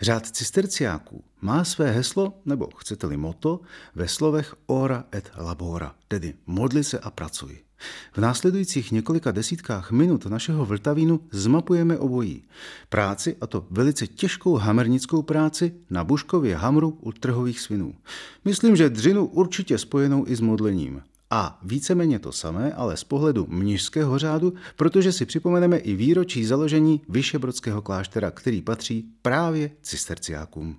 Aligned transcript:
Řád 0.00 0.26
cisterciáků 0.26 1.24
má 1.40 1.64
své 1.64 1.90
heslo, 1.90 2.40
nebo 2.44 2.68
chcete-li 2.76 3.16
moto, 3.16 3.60
ve 3.94 4.08
slovech 4.08 4.54
ora 4.66 5.04
et 5.14 5.30
labora, 5.36 5.94
tedy 6.08 6.34
modli 6.46 6.84
se 6.84 6.98
a 6.98 7.10
pracuj. 7.10 7.58
V 8.12 8.18
následujících 8.18 8.92
několika 8.92 9.30
desítkách 9.30 9.90
minut 9.90 10.26
našeho 10.26 10.66
Vltavínu 10.66 11.20
zmapujeme 11.30 11.98
obojí. 11.98 12.44
Práci, 12.88 13.36
a 13.40 13.46
to 13.46 13.66
velice 13.70 14.06
těžkou 14.06 14.54
hamernickou 14.54 15.22
práci 15.22 15.74
na 15.90 16.04
Buškově 16.04 16.56
hamru 16.56 16.98
u 17.00 17.12
trhových 17.12 17.60
svinů. 17.60 17.94
Myslím, 18.44 18.76
že 18.76 18.90
dřinu 18.90 19.26
určitě 19.26 19.78
spojenou 19.78 20.24
i 20.26 20.36
s 20.36 20.40
modlením. 20.40 21.02
A 21.30 21.58
víceméně 21.62 22.18
to 22.18 22.32
samé, 22.32 22.72
ale 22.72 22.96
z 22.96 23.04
pohledu 23.04 23.46
mnižského 23.48 24.18
řádu, 24.18 24.54
protože 24.76 25.12
si 25.12 25.26
připomeneme 25.26 25.76
i 25.76 25.94
výročí 25.94 26.44
založení 26.44 27.00
Vyšebrodského 27.08 27.82
kláštera, 27.82 28.30
který 28.30 28.62
patří 28.62 29.04
právě 29.22 29.70
cisterciákům. 29.82 30.76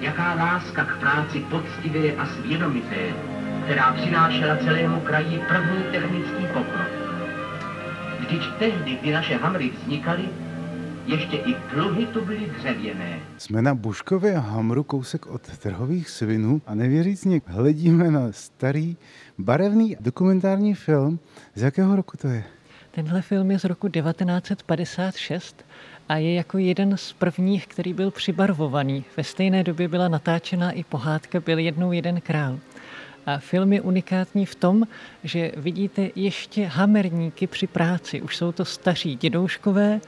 Jaká 0.00 0.34
láska 0.34 0.84
k 0.84 1.00
práci 1.00 1.40
poctivé 1.50 2.16
a 2.16 2.26
svědomité, 2.26 3.14
která 3.64 3.92
přinášela 3.92 4.56
celému 4.56 5.00
kraji 5.00 5.40
první 5.48 5.82
technický 5.92 6.46
pokrok. 6.46 6.88
Vždyť 8.20 8.42
tehdy, 8.58 8.98
kdy 9.02 9.12
naše 9.12 9.36
hamry 9.36 9.70
vznikaly, 9.70 10.28
ještě 11.08 11.36
i 11.36 11.54
pluhy 11.54 12.06
tu 12.06 12.24
byly 12.24 12.52
dřevěné. 12.58 13.20
Jsme 13.38 13.62
na 13.62 13.74
Buškově 13.74 14.38
hamru 14.38 14.82
kousek 14.82 15.26
od 15.26 15.42
trhových 15.58 16.10
svinů 16.10 16.62
a 16.66 16.74
nevěřícně 16.74 17.40
hledíme 17.46 18.10
na 18.10 18.32
starý 18.32 18.96
barevný 19.38 19.96
dokumentární 20.00 20.74
film. 20.74 21.18
Z 21.54 21.62
jakého 21.62 21.96
roku 21.96 22.16
to 22.16 22.28
je? 22.28 22.44
Tenhle 22.90 23.22
film 23.22 23.50
je 23.50 23.58
z 23.58 23.64
roku 23.64 23.88
1956 23.88 25.64
a 26.08 26.16
je 26.16 26.34
jako 26.34 26.58
jeden 26.58 26.96
z 26.96 27.12
prvních, 27.12 27.66
který 27.66 27.92
byl 27.92 28.10
přibarvovaný. 28.10 29.04
Ve 29.16 29.24
stejné 29.24 29.64
době 29.64 29.88
byla 29.88 30.08
natáčena 30.08 30.70
i 30.70 30.84
pohádka 30.84 31.40
Byl 31.40 31.58
jednou 31.58 31.92
jeden 31.92 32.20
král. 32.20 32.58
A 33.26 33.38
film 33.38 33.72
je 33.72 33.80
unikátní 33.80 34.46
v 34.46 34.54
tom, 34.54 34.84
že 35.24 35.52
vidíte 35.56 36.10
ještě 36.14 36.66
hamerníky 36.66 37.46
při 37.46 37.66
práci. 37.66 38.22
Už 38.22 38.36
jsou 38.36 38.52
to 38.52 38.64
staří 38.64 39.16
dědouškové, 39.16 40.00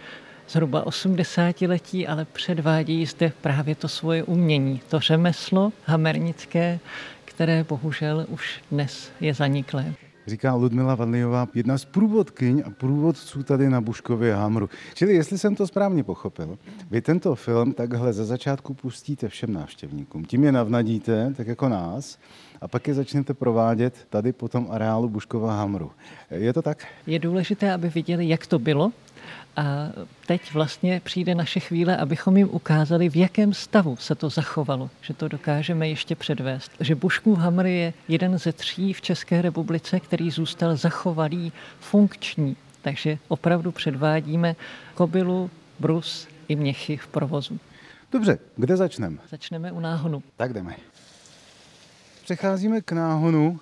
zhruba 0.50 0.86
80 0.86 1.62
letí, 1.62 2.06
ale 2.06 2.24
předvádí 2.24 3.06
zde 3.06 3.32
právě 3.40 3.74
to 3.74 3.88
svoje 3.88 4.22
umění, 4.22 4.80
to 4.88 5.00
řemeslo 5.00 5.72
hamernické, 5.84 6.78
které 7.24 7.64
bohužel 7.64 8.26
už 8.28 8.60
dnes 8.70 9.10
je 9.20 9.34
zaniklé. 9.34 9.94
Říká 10.26 10.54
Ludmila 10.54 10.94
Vadlijová, 10.94 11.48
jedna 11.54 11.78
z 11.78 11.84
průvodkyň 11.84 12.62
a 12.66 12.70
průvodců 12.70 13.42
tady 13.42 13.70
na 13.70 13.80
Buškově 13.80 14.34
Hamru. 14.34 14.70
Čili 14.94 15.14
jestli 15.14 15.38
jsem 15.38 15.54
to 15.54 15.66
správně 15.66 16.04
pochopil, 16.04 16.58
vy 16.90 17.00
tento 17.00 17.34
film 17.34 17.72
takhle 17.72 18.12
za 18.12 18.24
začátku 18.24 18.74
pustíte 18.74 19.28
všem 19.28 19.52
návštěvníkům. 19.52 20.24
Tím 20.24 20.44
je 20.44 20.52
navnadíte, 20.52 21.34
tak 21.36 21.46
jako 21.46 21.68
nás, 21.68 22.18
a 22.60 22.68
pak 22.68 22.88
je 22.88 22.94
začnete 22.94 23.34
provádět 23.34 23.94
tady 24.10 24.32
po 24.32 24.48
tom 24.48 24.66
areálu 24.70 25.08
Buškova 25.08 25.56
Hamru. 25.56 25.90
Je 26.30 26.52
to 26.52 26.62
tak? 26.62 26.86
Je 27.06 27.18
důležité, 27.18 27.72
aby 27.72 27.88
viděli, 27.88 28.28
jak 28.28 28.46
to 28.46 28.58
bylo, 28.58 28.92
a 29.56 29.88
teď 30.26 30.52
vlastně 30.52 31.00
přijde 31.04 31.34
naše 31.34 31.60
chvíle, 31.60 31.96
abychom 31.96 32.36
jim 32.36 32.48
ukázali, 32.50 33.08
v 33.08 33.16
jakém 33.16 33.54
stavu 33.54 33.96
se 33.96 34.14
to 34.14 34.28
zachovalo, 34.30 34.90
že 35.00 35.14
to 35.14 35.28
dokážeme 35.28 35.88
ještě 35.88 36.14
předvést. 36.16 36.72
Že 36.80 36.94
Buškův 36.94 37.38
hamr 37.38 37.66
je 37.66 37.92
jeden 38.08 38.38
ze 38.38 38.52
tří 38.52 38.92
v 38.92 39.00
České 39.00 39.42
republice, 39.42 40.00
který 40.00 40.30
zůstal 40.30 40.76
zachovalý, 40.76 41.52
funkční. 41.80 42.56
Takže 42.82 43.18
opravdu 43.28 43.72
předvádíme 43.72 44.56
kobylu, 44.94 45.50
brus 45.78 46.28
i 46.48 46.56
měchy 46.56 46.96
v 46.96 47.06
provozu. 47.06 47.58
Dobře, 48.12 48.38
kde 48.56 48.76
začneme? 48.76 49.16
Začneme 49.30 49.72
u 49.72 49.80
náhonu. 49.80 50.22
Tak 50.36 50.52
jdeme. 50.52 50.76
Přecházíme 52.24 52.80
k 52.80 52.92
náhonu, 52.92 53.60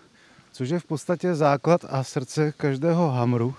což 0.52 0.68
je 0.68 0.78
v 0.78 0.84
podstatě 0.84 1.34
základ 1.34 1.84
a 1.88 2.04
srdce 2.04 2.52
každého 2.52 3.10
hamru. 3.10 3.54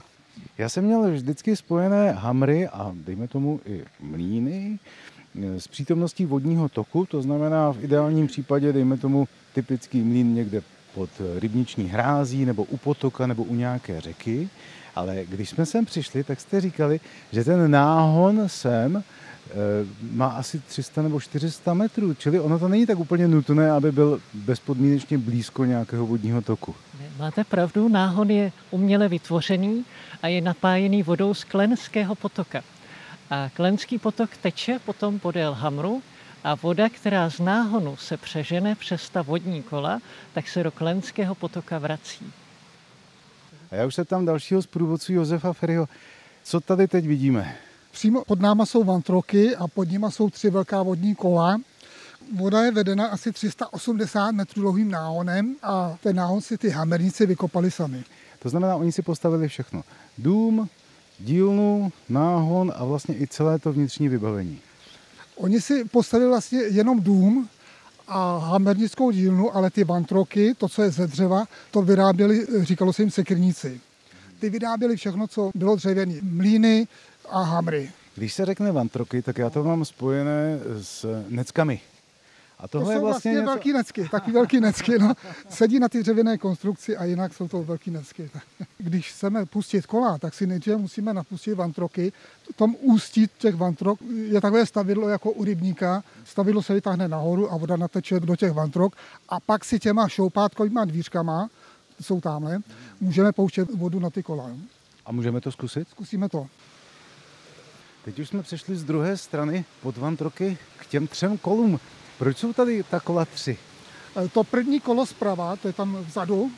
Já 0.57 0.69
jsem 0.69 0.83
měl 0.83 1.11
vždycky 1.11 1.55
spojené 1.55 2.11
hamry 2.11 2.67
a 2.67 2.91
dejme 2.93 3.27
tomu 3.27 3.59
i 3.65 3.83
mlíny 3.99 4.79
s 5.35 5.67
přítomností 5.67 6.25
vodního 6.25 6.69
toku, 6.69 7.05
to 7.05 7.21
znamená 7.21 7.71
v 7.71 7.83
ideálním 7.83 8.27
případě 8.27 8.73
dejme 8.73 8.97
tomu 8.97 9.27
typický 9.53 10.01
mlín 10.01 10.33
někde 10.33 10.61
pod 10.95 11.09
rybniční 11.39 11.85
hrází 11.85 12.45
nebo 12.45 12.63
u 12.63 12.77
potoka 12.77 13.27
nebo 13.27 13.43
u 13.43 13.55
nějaké 13.55 14.01
řeky. 14.01 14.49
Ale 14.95 15.25
když 15.29 15.49
jsme 15.49 15.65
sem 15.65 15.85
přišli, 15.85 16.23
tak 16.23 16.39
jste 16.39 16.61
říkali, 16.61 16.99
že 17.31 17.43
ten 17.43 17.71
náhon 17.71 18.43
sem 18.49 19.03
má 20.11 20.27
asi 20.27 20.59
300 20.59 21.01
nebo 21.01 21.19
400 21.19 21.73
metrů, 21.73 22.13
čili 22.13 22.39
ono 22.39 22.59
to 22.59 22.67
není 22.67 22.85
tak 22.85 22.99
úplně 22.99 23.27
nutné, 23.27 23.71
aby 23.71 23.91
byl 23.91 24.21
bezpodmínečně 24.33 25.17
blízko 25.17 25.65
nějakého 25.65 26.05
vodního 26.05 26.41
toku. 26.41 26.75
Máte 27.17 27.43
pravdu, 27.43 27.89
náhon 27.89 28.31
je 28.31 28.51
uměle 28.71 29.07
vytvořený 29.07 29.85
a 30.21 30.27
je 30.27 30.41
napájený 30.41 31.03
vodou 31.03 31.33
z 31.33 31.43
Klenského 31.43 32.15
potoka. 32.15 32.63
A 33.29 33.49
Klenský 33.53 33.97
potok 33.97 34.37
teče 34.37 34.79
potom 34.85 35.19
podél 35.19 35.53
Hamru 35.53 36.01
a 36.43 36.55
voda, 36.55 36.89
která 36.89 37.29
z 37.29 37.39
náhonu 37.39 37.97
se 37.97 38.17
přežene 38.17 38.75
přes 38.75 39.09
ta 39.09 39.21
vodní 39.21 39.63
kola, 39.63 39.99
tak 40.33 40.47
se 40.47 40.63
do 40.63 40.71
Klenského 40.71 41.35
potoka 41.35 41.77
vrací. 41.77 42.33
A 43.71 43.75
já 43.75 43.85
už 43.85 43.95
se 43.95 44.05
tam 44.05 44.25
dalšího 44.25 44.61
z 44.61 44.67
průvodců 44.67 45.13
Josefa 45.13 45.53
Ferryho. 45.53 45.87
Co 46.43 46.59
tady 46.59 46.87
teď 46.87 47.05
vidíme? 47.05 47.55
Přímo 47.91 48.23
pod 48.25 48.39
náma 48.39 48.65
jsou 48.65 48.83
vantroky 48.83 49.55
a 49.55 49.67
pod 49.67 49.91
nima 49.91 50.11
jsou 50.11 50.29
tři 50.29 50.49
velká 50.49 50.83
vodní 50.83 51.15
kola. 51.15 51.57
Voda 52.35 52.63
je 52.63 52.71
vedena 52.71 53.07
asi 53.07 53.31
380 53.31 54.31
metrů 54.31 54.61
dlouhým 54.61 54.91
náhonem 54.91 55.55
a 55.63 55.97
ten 56.03 56.15
náhon 56.15 56.41
si 56.41 56.57
ty 56.57 56.69
hamerníci 56.69 57.25
vykopali 57.25 57.71
sami. 57.71 58.03
To 58.39 58.49
znamená, 58.49 58.75
oni 58.75 58.91
si 58.91 59.01
postavili 59.01 59.47
všechno. 59.47 59.83
Dům, 60.17 60.69
dílnu, 61.19 61.91
náhon 62.09 62.73
a 62.75 62.85
vlastně 62.85 63.15
i 63.15 63.27
celé 63.27 63.59
to 63.59 63.73
vnitřní 63.73 64.09
vybavení. 64.09 64.59
Oni 65.35 65.61
si 65.61 65.85
postavili 65.85 66.29
vlastně 66.29 66.59
jenom 66.59 66.99
dům 66.99 67.49
a 68.07 68.37
hamernickou 68.37 69.11
dílnu, 69.11 69.55
ale 69.55 69.69
ty 69.69 69.83
vantroky, 69.83 70.53
to, 70.57 70.69
co 70.69 70.81
je 70.81 70.91
ze 70.91 71.07
dřeva, 71.07 71.45
to 71.71 71.81
vyráběli, 71.81 72.47
říkalo 72.61 72.93
se 72.93 73.01
jim 73.01 73.11
sekrníci. 73.11 73.81
Ty 74.39 74.49
vyráběli 74.49 74.95
všechno, 74.95 75.27
co 75.27 75.51
bylo 75.55 75.75
dřevěné. 75.75 76.15
Mlíny 76.21 76.87
a 77.31 77.43
hamry. 77.43 77.91
Když 78.15 78.33
se 78.33 78.45
řekne 78.45 78.71
vantroky, 78.71 79.21
tak 79.21 79.37
já 79.37 79.49
to 79.49 79.63
mám 79.63 79.85
spojené 79.85 80.59
s 80.81 81.23
neckami. 81.29 81.81
A 82.59 82.67
tohle 82.67 82.85
to 82.85 82.91
jsou 82.91 82.95
je 82.95 82.99
vlastně, 82.99 83.31
vlastně 83.31 83.31
něco... 83.31 83.45
velký 83.45 83.73
necky, 83.73 84.09
taky 84.09 84.31
velký 84.31 84.59
necky. 84.59 84.99
No. 84.99 85.13
Sedí 85.49 85.79
na 85.79 85.89
ty 85.89 85.99
dřevěné 85.99 86.37
konstrukci 86.37 86.97
a 86.97 87.05
jinak 87.05 87.33
jsou 87.33 87.47
to 87.47 87.63
velký 87.63 87.91
necky. 87.91 88.29
Když 88.77 89.11
chceme 89.11 89.45
pustit 89.45 89.85
kola, 89.85 90.17
tak 90.17 90.33
si 90.33 90.47
nejdříve 90.47 90.77
musíme 90.77 91.13
napustit 91.13 91.53
vantroky. 91.53 92.11
Tom 92.55 92.75
ústí 92.79 93.27
těch 93.37 93.55
vantrok 93.55 93.99
je 94.25 94.41
takové 94.41 94.65
stavidlo 94.65 95.09
jako 95.09 95.31
u 95.31 95.43
rybníka. 95.43 96.03
Stavidlo 96.25 96.63
se 96.63 96.73
vytáhne 96.73 97.07
nahoru 97.07 97.53
a 97.53 97.57
voda 97.57 97.77
nateče 97.77 98.19
do 98.19 98.35
těch 98.35 98.51
vantrok 98.51 98.95
a 99.29 99.39
pak 99.39 99.65
si 99.65 99.79
těma 99.79 100.07
šoupátkovýma 100.07 100.85
dvířkama, 100.85 101.49
jsou 102.01 102.21
tamhle, 102.21 102.59
můžeme 103.01 103.31
pouštět 103.31 103.73
vodu 103.73 103.99
na 103.99 104.09
ty 104.09 104.23
kola. 104.23 104.51
A 105.05 105.11
můžeme 105.11 105.41
to 105.41 105.51
zkusit? 105.51 105.87
Zkusíme 105.89 106.29
to. 106.29 106.47
Teď 108.09 108.19
už 108.19 108.29
jsme 108.29 108.43
přešli 108.43 108.75
z 108.75 108.83
druhé 108.83 109.17
strany 109.17 109.65
pod 109.81 109.97
vantroky 109.97 110.57
k 110.77 110.85
těm 110.85 111.07
třem 111.07 111.37
kolům. 111.37 111.79
Proč 112.17 112.37
jsou 112.37 112.53
tady 112.53 112.83
ta 112.83 112.99
kola 112.99 113.25
tři? 113.25 113.57
E, 114.25 114.27
to 114.27 114.43
první 114.43 114.79
kolo 114.79 115.05
zprava, 115.05 115.55
to 115.55 115.67
je 115.67 115.73
tam 115.73 115.97
vzadu, 116.07 116.51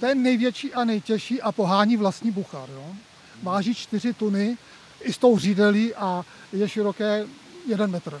to 0.00 0.06
je 0.06 0.14
největší 0.14 0.74
a 0.74 0.84
nejtěžší 0.84 1.42
a 1.42 1.52
pohání 1.52 1.96
vlastní 1.96 2.30
buchar. 2.30 2.70
Jo? 2.70 2.86
Váží 3.42 3.74
čtyři 3.74 4.12
tuny 4.12 4.56
i 5.00 5.12
s 5.12 5.18
tou 5.18 5.38
řídelí 5.38 5.94
a 5.94 6.24
je 6.52 6.68
široké 6.68 7.26
jeden 7.68 7.90
metr. 7.90 8.20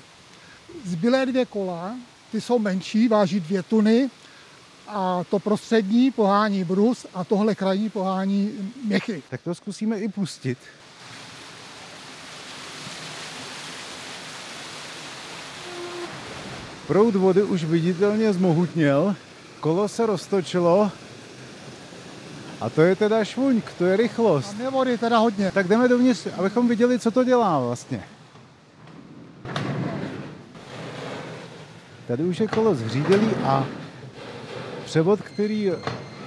Zbylé 0.84 1.26
dvě 1.26 1.44
kola, 1.44 1.96
ty 2.32 2.40
jsou 2.40 2.58
menší, 2.58 3.08
váží 3.08 3.40
dvě 3.40 3.62
tuny 3.62 4.10
a 4.88 5.24
to 5.30 5.38
prostřední 5.38 6.10
pohání 6.10 6.64
brus 6.64 7.06
a 7.14 7.24
tohle 7.24 7.54
krajní 7.54 7.90
pohání 7.90 8.72
měchy. 8.84 9.22
Tak 9.30 9.42
to 9.42 9.54
zkusíme 9.54 9.98
i 9.98 10.08
pustit. 10.08 10.58
Proud 16.86 17.14
vody 17.14 17.42
už 17.42 17.64
viditelně 17.64 18.32
zmohutněl, 18.32 19.16
kolo 19.60 19.88
se 19.88 20.06
roztočilo 20.06 20.90
a 22.60 22.70
to 22.70 22.82
je 22.82 22.96
teda 22.96 23.24
švuňk, 23.24 23.72
to 23.78 23.84
je 23.84 23.96
rychlost. 23.96 24.48
Tam 24.48 24.60
je 24.60 24.70
vody 24.70 24.98
teda 24.98 25.18
hodně. 25.18 25.52
Tak 25.52 25.68
jdeme 25.68 25.88
dovnitř, 25.88 26.26
abychom 26.38 26.68
viděli, 26.68 26.98
co 26.98 27.10
to 27.10 27.24
dělá 27.24 27.60
vlastně. 27.60 28.04
Tady 32.06 32.22
už 32.22 32.40
je 32.40 32.48
kolo 32.48 32.74
zřídelý 32.74 33.30
a 33.44 33.66
převod, 34.84 35.20
který 35.20 35.72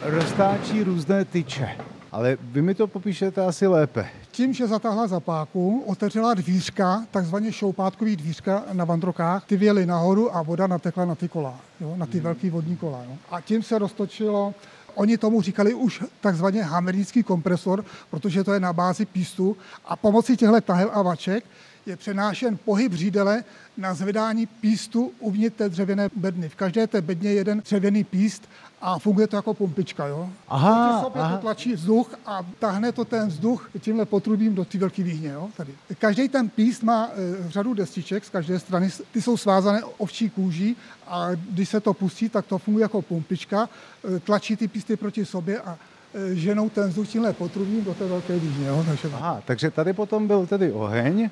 roztáčí 0.02 0.84
různé 0.84 1.26
tyče. 1.26 1.70
Ale 2.12 2.38
vy 2.42 2.62
mi 2.62 2.76
to 2.76 2.88
popíšete 2.88 3.46
asi 3.46 3.68
lépe. 3.68 4.10
Tím, 4.38 4.54
že 4.54 4.68
zatáhla 4.68 5.08
zapáku, 5.08 5.84
otevřela 5.88 6.34
dvířka, 6.34 7.06
takzvaně 7.12 7.52
šoupátkový 7.52 8.16
dvířka 8.16 8.64
na 8.74 8.86
vandrokách, 8.86 9.46
ty 9.46 9.58
věly 9.58 9.86
nahoru 9.86 10.36
a 10.36 10.42
voda 10.42 10.68
natekla 10.68 11.06
na 11.06 11.16
ty 11.16 11.28
kola, 11.28 11.60
jo, 11.82 11.94
na 11.98 12.06
ty 12.06 12.20
velký 12.20 12.50
vodní 12.50 12.78
kola. 12.78 13.04
Jo. 13.04 13.18
A 13.32 13.42
tím 13.42 13.64
se 13.64 13.80
roztočilo 13.80 14.54
Oni 14.96 15.18
tomu 15.18 15.42
říkali 15.42 15.74
už 15.74 16.04
takzvaně 16.22 16.64
hamernický 16.64 17.24
kompresor, 17.24 17.86
protože 18.10 18.44
to 18.44 18.54
je 18.54 18.60
na 18.60 18.74
bázi 18.74 19.06
pístu 19.06 19.58
a 19.86 19.96
pomocí 19.96 20.38
těchto 20.38 20.62
tahel 20.62 20.90
a 20.94 21.02
vaček 21.02 21.44
je 21.88 21.98
přenášen 21.98 22.58
pohyb 22.66 22.94
řídele 22.94 23.44
na 23.78 23.94
zvedání 23.94 24.46
pístu 24.46 25.12
uvnitř 25.20 25.58
té 25.58 25.70
dřevěné 25.70 26.10
bedny. 26.16 26.50
V 26.50 26.56
každé 26.56 26.88
té 26.88 27.02
bedně 27.02 27.30
je 27.30 27.36
jeden 27.36 27.60
dřevěný 27.60 28.04
píst 28.04 28.50
a 28.82 29.00
funguje 29.00 29.28
to 29.28 29.36
jako 29.36 29.54
pumpička. 29.54 30.08
Jo? 30.08 30.30
Aha, 30.48 31.02
sobě 31.04 31.22
aha. 31.22 31.36
to 31.36 31.42
tlačí 31.42 31.74
vzduch 31.74 32.16
a 32.26 32.46
tahne 32.60 32.92
to 32.92 33.06
ten 33.06 33.28
vzduch 33.28 33.70
tímhle 33.80 34.06
potrubím 34.06 34.56
do 34.56 34.66
ty 34.66 34.78
velké 34.78 35.04
výhně. 35.04 35.30
Jo? 35.30 35.50
Tady. 35.58 35.74
Každý 36.00 36.30
ten 36.30 36.50
píst 36.50 36.84
má 36.84 37.10
e, 37.10 37.52
řadu 37.52 37.74
destiček 37.74 38.26
z 38.26 38.30
každé 38.30 38.60
strany, 38.60 38.90
ty 39.12 39.22
jsou 39.22 39.38
svázané 39.38 39.84
ovčí 39.98 40.30
kůží 40.30 40.76
a 41.08 41.28
když 41.34 41.70
se 41.70 41.80
to 41.80 41.94
pustí, 41.94 42.30
tak 42.30 42.46
to 42.46 42.58
funguje 42.58 42.84
jako 42.84 43.02
pumpička, 43.02 43.70
e, 44.16 44.20
tlačí 44.20 44.56
ty 44.56 44.68
písty 44.68 44.96
proti 44.96 45.26
sobě 45.26 45.62
a 45.62 45.78
e, 46.14 46.36
ženou 46.36 46.70
ten 46.70 46.90
vzduch 46.90 47.08
tímhle 47.08 47.34
potrubím 47.34 47.84
do 47.84 47.94
té 47.94 48.08
velké 48.08 48.40
výhně. 48.40 48.68
Jo? 48.68 48.84
Takže, 48.88 49.12
Aha, 49.14 49.42
takže 49.46 49.72
tady 49.72 49.94
potom 49.94 50.28
byl 50.28 50.48
tedy 50.48 50.72
oheň, 50.72 51.30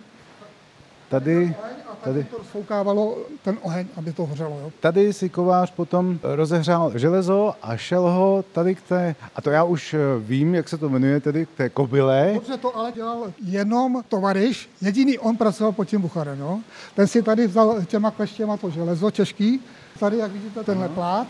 tady, 1.10 1.56
tady 2.04 2.24
to 2.24 2.38
rozfoukávalo 2.38 3.18
ten 3.44 3.58
oheň, 3.62 3.88
aby 3.98 4.14
to 4.14 4.26
hořelo. 4.26 4.60
Jo? 4.64 4.72
tady 4.80 5.14
si 5.14 5.30
kovář 5.30 5.72
potom 5.72 6.20
rozehřál 6.24 6.98
železo 6.98 7.54
a 7.62 7.78
šel 7.78 8.02
ho 8.02 8.46
tady 8.52 8.76
k 8.76 8.82
té, 8.82 9.16
a 9.36 9.42
to 9.42 9.50
já 9.50 9.64
už 9.64 9.94
eh, 9.94 10.00
vím, 10.20 10.56
jak 10.56 10.70
se 10.70 10.78
to 10.78 10.90
jmenuje, 10.90 11.20
tedy 11.20 11.46
k 11.46 11.50
té 11.58 11.70
kobyle. 11.70 12.32
Dobře, 12.34 12.58
to 12.58 12.78
ale 12.78 12.92
dělal 12.92 13.34
jenom 13.46 14.04
tovariš, 14.10 14.70
jediný 14.82 15.20
on 15.20 15.38
pracoval 15.38 15.72
pod 15.72 15.86
tím 15.86 16.02
Bucharem. 16.02 16.40
Jo? 16.40 16.60
Ten 16.96 17.08
si 17.08 17.22
tady 17.22 17.48
vzal 17.48 17.84
těma 17.86 18.12
kleštěma 18.12 18.58
to 18.58 18.70
železo 18.70 19.12
těžký, 19.12 19.62
tady, 20.00 20.18
jak 20.18 20.32
vidíte, 20.32 20.64
tenhle 20.64 20.90
plát, 20.90 21.28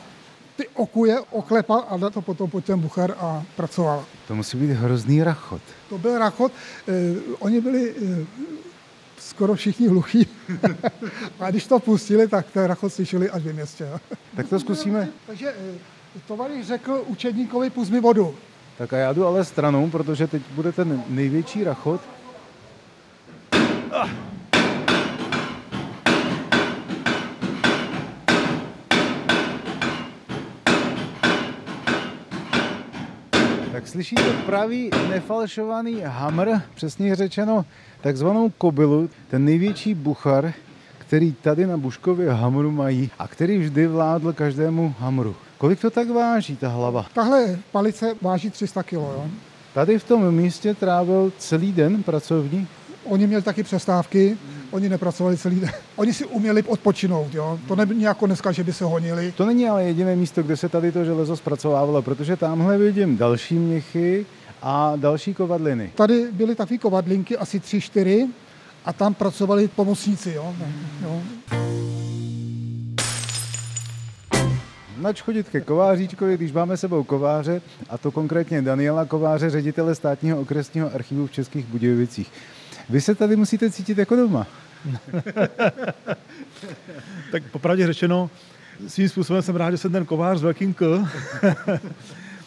ty 0.56 0.68
okuje 0.74 1.20
oklepal 1.32 1.86
a 1.90 1.98
dal 1.98 2.10
to 2.10 2.22
potom 2.22 2.50
pod 2.50 2.66
ten 2.66 2.80
Buchar 2.80 3.16
a 3.20 3.44
pracoval. 3.56 4.06
To 4.28 4.36
musí 4.36 4.58
být 4.58 4.72
hrozný 4.72 5.24
rachot. 5.24 5.62
To 5.90 5.98
byl 5.98 6.20
rachot, 6.20 6.52
eh, 6.88 6.94
oni 7.40 7.62
byli 7.62 7.94
eh, 7.96 8.26
skoro 9.26 9.56
všichni 9.56 9.88
hluchí. 9.88 10.28
a 11.40 11.52
když 11.52 11.68
to 11.68 11.80
pustili, 11.80 12.28
tak 12.28 12.46
ten 12.52 12.64
rachot 12.64 12.94
slyšeli 12.94 13.30
až 13.30 13.44
ve 13.44 13.54
městě. 13.54 13.90
Tak 14.36 14.50
to 14.50 14.60
zkusíme. 14.60 15.08
Takže 15.28 15.50
eh, 15.50 16.20
tovariš 16.28 16.68
řekl 16.68 17.04
učedníkovi, 17.08 17.70
pust 17.70 17.92
mi 17.92 18.00
vodu. 18.00 18.36
Tak 18.78 18.94
a 18.94 18.98
já 18.98 19.14
jdu 19.14 19.26
ale 19.26 19.46
stranou, 19.46 19.90
protože 19.90 20.28
teď 20.28 20.42
bude 20.56 20.72
ten 20.72 21.04
největší 21.08 21.64
rachot. 21.64 22.02
Tak 33.76 33.88
slyšíte 33.88 34.34
pravý 34.46 34.90
nefalšovaný 35.10 36.02
hamr, 36.06 36.48
přesně 36.76 37.16
řečeno 37.16 37.66
takzvanou 38.02 38.50
kobylu, 38.50 39.10
ten 39.30 39.46
největší 39.46 39.94
buchar, 39.94 40.54
který 40.98 41.34
tady 41.34 41.68
na 41.68 41.78
Buškově 41.78 42.32
hamru 42.32 42.72
mají 42.72 43.10
a 43.20 43.28
který 43.28 43.58
vždy 43.58 43.88
vládl 43.88 44.34
každému 44.34 44.96
hamru. 45.00 45.36
Kolik 45.58 45.82
to 45.82 45.90
tak 45.90 46.10
váží, 46.10 46.56
ta 46.56 46.70
hlava? 46.70 47.06
Tahle 47.14 47.60
palice 47.72 48.16
váží 48.22 48.50
300 48.50 48.84
kg. 48.84 48.94
Jo? 48.94 49.28
Tady 49.74 50.00
v 50.00 50.04
tom 50.04 50.32
místě 50.32 50.74
trávil 50.74 51.34
celý 51.38 51.72
den 51.72 52.04
pracovní. 52.04 52.68
Oni 53.04 53.28
měli 53.28 53.44
taky 53.44 53.64
přestávky, 53.64 54.38
oni 54.76 54.90
nepracovali 54.90 55.38
celý 55.38 55.60
den. 55.60 55.70
Oni 55.96 56.14
si 56.14 56.26
uměli 56.26 56.64
odpočinout, 56.64 57.34
jo. 57.34 57.60
To 57.68 57.76
nebylo 57.76 58.00
jako 58.00 58.26
dneska, 58.26 58.52
že 58.52 58.64
by 58.64 58.74
se 58.74 58.86
honili. 58.86 59.34
To 59.38 59.46
není 59.46 59.70
ale 59.70 59.84
jediné 59.84 60.16
místo, 60.16 60.44
kde 60.44 60.58
se 60.58 60.70
tady 60.70 60.92
to 60.92 61.06
železo 61.06 61.38
zpracovávalo, 61.38 62.02
protože 62.02 62.36
tamhle 62.36 62.78
vidím 62.78 63.18
další 63.18 63.56
měchy 63.56 64.26
a 64.62 64.94
další 64.96 65.34
kovadliny. 65.34 65.92
Tady 65.96 66.28
byly 66.32 66.56
takové 66.56 66.78
kovadlinky, 66.78 67.38
asi 67.38 67.60
tři, 67.60 67.82
čtyři, 67.82 68.28
a 68.86 68.94
tam 68.94 69.14
pracovali 69.14 69.68
pomocníci, 69.68 70.32
jo. 70.32 70.56
jo. 71.04 71.22
Nač 74.98 75.22
chodit 75.22 75.50
ke 75.50 75.62
kováříčkovi, 75.62 76.38
když 76.38 76.52
máme 76.52 76.78
sebou 76.78 77.04
kováře, 77.04 77.62
a 77.90 77.98
to 77.98 78.12
konkrétně 78.12 78.62
Daniela 78.62 79.06
Kováře, 79.06 79.50
ředitele 79.50 79.96
státního 79.96 80.42
okresního 80.42 80.94
archivu 80.94 81.28
v 81.28 81.32
Českých 81.32 81.66
Budějovicích. 81.66 82.32
Vy 82.90 83.02
se 83.02 83.16
tady 83.16 83.36
musíte 83.36 83.72
cítit 83.72 83.98
jako 83.98 84.16
doma. 84.16 84.48
tak 87.32 87.44
popravdě 87.52 87.88
řečeno, 87.88 88.30
svým 88.88 89.10
způsobem 89.10 89.42
jsem 89.42 89.56
rád, 89.56 89.72
že 89.72 89.78
jsem 89.78 89.92
ten 89.92 90.06
kovář 90.06 90.38
s 90.38 90.42
velkým 90.42 90.74
K, 90.74 90.82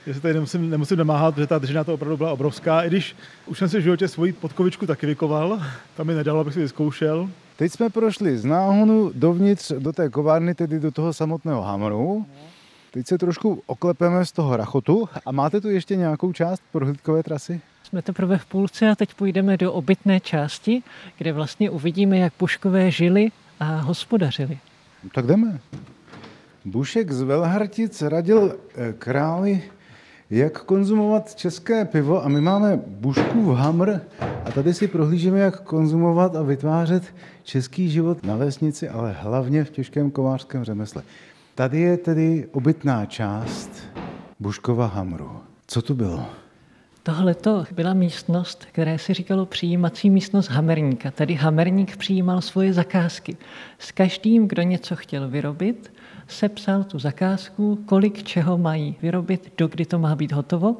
že 0.06 0.14
se 0.14 0.20
tady 0.20 0.34
nemusím, 0.34 0.70
nemusím 0.70 0.98
namáhat, 0.98 1.34
protože 1.34 1.46
ta 1.46 1.58
držina 1.58 1.84
to 1.84 1.94
opravdu 1.94 2.16
byla 2.16 2.32
obrovská, 2.32 2.82
i 2.82 2.88
když 2.88 3.16
už 3.46 3.58
jsem 3.58 3.68
si 3.68 3.78
v 3.78 3.82
životě 3.82 4.08
svoji 4.08 4.32
podkovičku 4.32 4.86
taky 4.86 5.06
vykoval, 5.06 5.62
tam 5.96 6.06
mi 6.06 6.14
nedalo, 6.14 6.40
abych 6.40 6.54
si 6.54 6.60
vyzkoušel. 6.60 7.30
Teď 7.56 7.72
jsme 7.72 7.90
prošli 7.90 8.38
z 8.38 8.44
náhonu 8.44 9.10
dovnitř 9.14 9.72
do 9.78 9.92
té 9.92 10.08
kovárny, 10.08 10.54
tedy 10.54 10.80
do 10.80 10.90
toho 10.90 11.12
samotného 11.12 11.62
hamru. 11.62 12.26
Teď 12.90 13.06
se 13.06 13.18
trošku 13.18 13.62
oklepeme 13.66 14.26
z 14.26 14.32
toho 14.32 14.56
rachotu. 14.56 15.08
A 15.26 15.32
máte 15.32 15.60
tu 15.60 15.68
ještě 15.68 15.96
nějakou 15.96 16.32
část 16.32 16.62
prohlídkové 16.72 17.22
trasy? 17.22 17.60
Jsme 17.82 18.02
teprve 18.02 18.38
v 18.38 18.46
půlce 18.46 18.90
a 18.90 18.94
teď 18.94 19.14
půjdeme 19.14 19.56
do 19.56 19.72
obytné 19.72 20.20
části, 20.20 20.82
kde 21.18 21.32
vlastně 21.32 21.70
uvidíme, 21.70 22.18
jak 22.18 22.32
puškové 22.32 22.90
žili 22.90 23.30
a 23.60 23.76
hospodařili. 23.76 24.58
Tak 25.14 25.26
jdeme. 25.26 25.60
Bušek 26.64 27.12
z 27.12 27.22
Velhartic 27.22 28.02
radil 28.02 28.56
eh, 28.74 28.92
králi, 28.92 29.62
jak 30.30 30.64
konzumovat 30.64 31.34
české 31.34 31.84
pivo 31.84 32.24
a 32.24 32.28
my 32.28 32.40
máme 32.40 32.80
Buškův 32.86 33.56
hamr 33.56 33.90
a 34.44 34.50
tady 34.50 34.74
si 34.74 34.88
prohlížíme, 34.88 35.38
jak 35.38 35.60
konzumovat 35.60 36.36
a 36.36 36.42
vytvářet 36.42 37.02
český 37.42 37.90
život 37.90 38.24
na 38.24 38.36
vesnici, 38.36 38.88
ale 38.88 39.12
hlavně 39.12 39.64
v 39.64 39.70
těžkém 39.70 40.10
kovářském 40.10 40.64
řemesle. 40.64 41.02
Tady 41.58 41.80
je 41.80 41.96
tedy 41.96 42.48
obytná 42.52 43.06
část 43.06 43.70
Buškova 44.40 44.86
hamru. 44.86 45.40
Co 45.66 45.82
tu 45.82 45.94
bylo? 45.94 46.26
Tohle 47.02 47.34
to 47.34 47.64
byla 47.72 47.94
místnost, 47.94 48.64
které 48.64 48.98
se 48.98 49.14
říkalo 49.14 49.46
přijímací 49.46 50.10
místnost 50.10 50.48
hamerníka. 50.48 51.10
Tady 51.10 51.34
hamerník 51.34 51.96
přijímal 51.96 52.40
svoje 52.40 52.72
zakázky. 52.72 53.36
S 53.78 53.92
každým, 53.92 54.48
kdo 54.48 54.62
něco 54.62 54.96
chtěl 54.96 55.28
vyrobit, 55.28 55.92
sepsal 56.28 56.84
tu 56.84 56.98
zakázku, 56.98 57.76
kolik 57.86 58.22
čeho 58.22 58.58
mají 58.58 58.96
vyrobit, 59.02 59.52
dokdy 59.58 59.84
to 59.84 59.98
má 59.98 60.16
být 60.16 60.32
hotovo. 60.32 60.76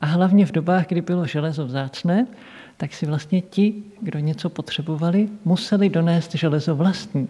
A 0.00 0.06
hlavně 0.06 0.46
v 0.46 0.52
dobách, 0.52 0.86
kdy 0.86 1.00
bylo 1.00 1.26
železo 1.26 1.66
vzácné, 1.66 2.26
tak 2.76 2.94
si 2.94 3.06
vlastně 3.06 3.40
ti, 3.40 3.82
kdo 4.00 4.18
něco 4.18 4.50
potřebovali, 4.50 5.28
museli 5.44 5.88
donést 5.88 6.34
železo 6.34 6.76
vlastní. 6.76 7.28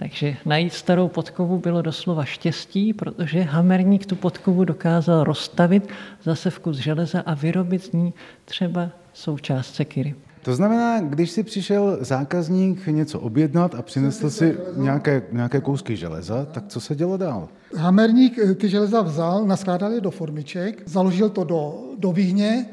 Takže 0.00 0.36
najít 0.46 0.72
starou 0.72 1.08
podkovu 1.08 1.58
bylo 1.58 1.82
doslova 1.82 2.24
štěstí, 2.24 2.92
protože 2.92 3.42
hamerník 3.42 4.06
tu 4.06 4.16
podkovu 4.16 4.64
dokázal 4.64 5.24
rozstavit 5.24 5.88
zase 6.22 6.50
v 6.50 6.58
kus 6.58 6.76
železa 6.76 7.20
a 7.20 7.34
vyrobit 7.34 7.84
z 7.84 7.92
ní 7.92 8.14
třeba 8.44 8.90
součást 9.12 9.74
sekiry. 9.74 10.14
To 10.42 10.54
znamená, 10.54 11.00
když 11.00 11.30
si 11.30 11.42
přišel 11.42 11.98
zákazník 12.00 12.86
něco 12.86 13.20
objednat 13.20 13.74
a 13.74 13.82
přinesl 13.82 14.30
si 14.30 14.58
nějaké, 14.76 15.22
nějaké 15.32 15.60
kousky 15.60 15.96
železa, 15.96 16.44
tak 16.44 16.64
co 16.68 16.80
se 16.80 16.96
dělo 16.96 17.16
dál? 17.16 17.48
Hamerník 17.76 18.38
ty 18.56 18.68
železa 18.68 19.02
vzal, 19.02 19.46
naskládal 19.46 19.92
je 19.92 20.00
do 20.00 20.10
formiček, 20.10 20.82
založil 20.86 21.30
to 21.30 21.44
do, 21.44 21.78
do 21.98 22.12
výhně 22.12 22.66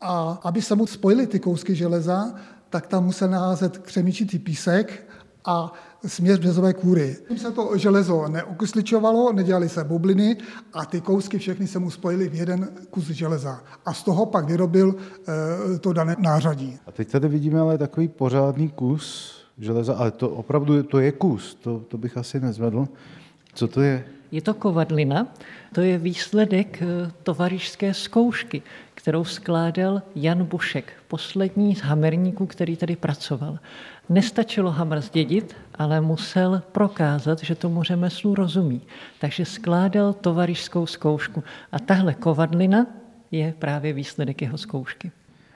a 0.00 0.40
aby 0.42 0.62
se 0.62 0.74
mu 0.74 0.86
spojily 0.86 1.26
ty 1.26 1.38
kousky 1.38 1.74
železa, 1.74 2.34
tak 2.70 2.86
tam 2.86 3.04
musel 3.04 3.28
naházet 3.28 3.78
křemičitý 3.78 4.38
písek 4.38 5.06
a 5.44 5.72
směs 6.06 6.38
březové 6.38 6.72
kůry. 6.72 7.16
Tím 7.28 7.38
se 7.38 7.50
to 7.52 7.76
železo 7.76 8.28
neokysličovalo, 8.28 9.32
nedělali 9.32 9.68
se 9.68 9.84
bubliny 9.84 10.36
a 10.72 10.84
ty 10.84 11.00
kousky 11.00 11.38
všechny 11.38 11.66
se 11.66 11.78
mu 11.78 11.90
spojily 11.90 12.28
v 12.28 12.34
jeden 12.34 12.68
kus 12.90 13.06
železa. 13.06 13.60
A 13.86 13.92
z 13.92 14.02
toho 14.02 14.26
pak 14.26 14.44
vyrobil 14.44 14.94
e, 15.74 15.78
to 15.78 15.92
dané 15.92 16.16
nářadí. 16.18 16.78
A 16.86 16.92
teď 16.92 17.10
tady 17.10 17.28
vidíme 17.28 17.60
ale 17.60 17.78
takový 17.78 18.08
pořádný 18.08 18.68
kus 18.68 19.34
železa, 19.58 19.94
ale 19.94 20.10
to 20.10 20.28
opravdu 20.28 20.82
to 20.82 20.98
je 20.98 21.12
kus, 21.12 21.54
to, 21.54 21.78
to 21.88 21.98
bych 21.98 22.16
asi 22.16 22.40
nezvedl. 22.40 22.88
Co 23.54 23.68
to 23.68 23.80
je? 23.80 24.04
Je 24.32 24.42
to 24.42 24.54
kovadlina, 24.54 25.26
to 25.74 25.80
je 25.80 25.98
výsledek 25.98 26.82
eh, 26.82 27.10
tovarišské 27.22 27.94
zkoušky, 27.94 28.62
kterou 28.94 29.24
skládal 29.24 30.02
Jan 30.14 30.44
Bušek, 30.44 30.92
poslední 31.08 31.74
z 31.76 31.80
hamerníků, 31.80 32.46
který 32.46 32.76
tady 32.76 32.96
pracoval. 32.96 33.58
Nestačilo 34.10 34.70
hamr 34.70 35.00
zdědit, 35.00 35.56
ale 35.74 36.00
musel 36.00 36.62
prokázat, 36.72 37.38
že 37.42 37.54
tomu 37.54 37.82
řemeslu 37.82 38.34
rozumí. 38.34 38.80
Takže 39.20 39.44
skládal 39.44 40.12
tovarišskou 40.12 40.86
zkoušku. 40.86 41.44
A 41.72 41.78
tahle 41.78 42.14
kovadlina 42.14 42.86
je 43.30 43.54
právě 43.58 43.92
výsledek 43.92 44.42
jeho 44.42 44.58
zkoušky. 44.58 45.10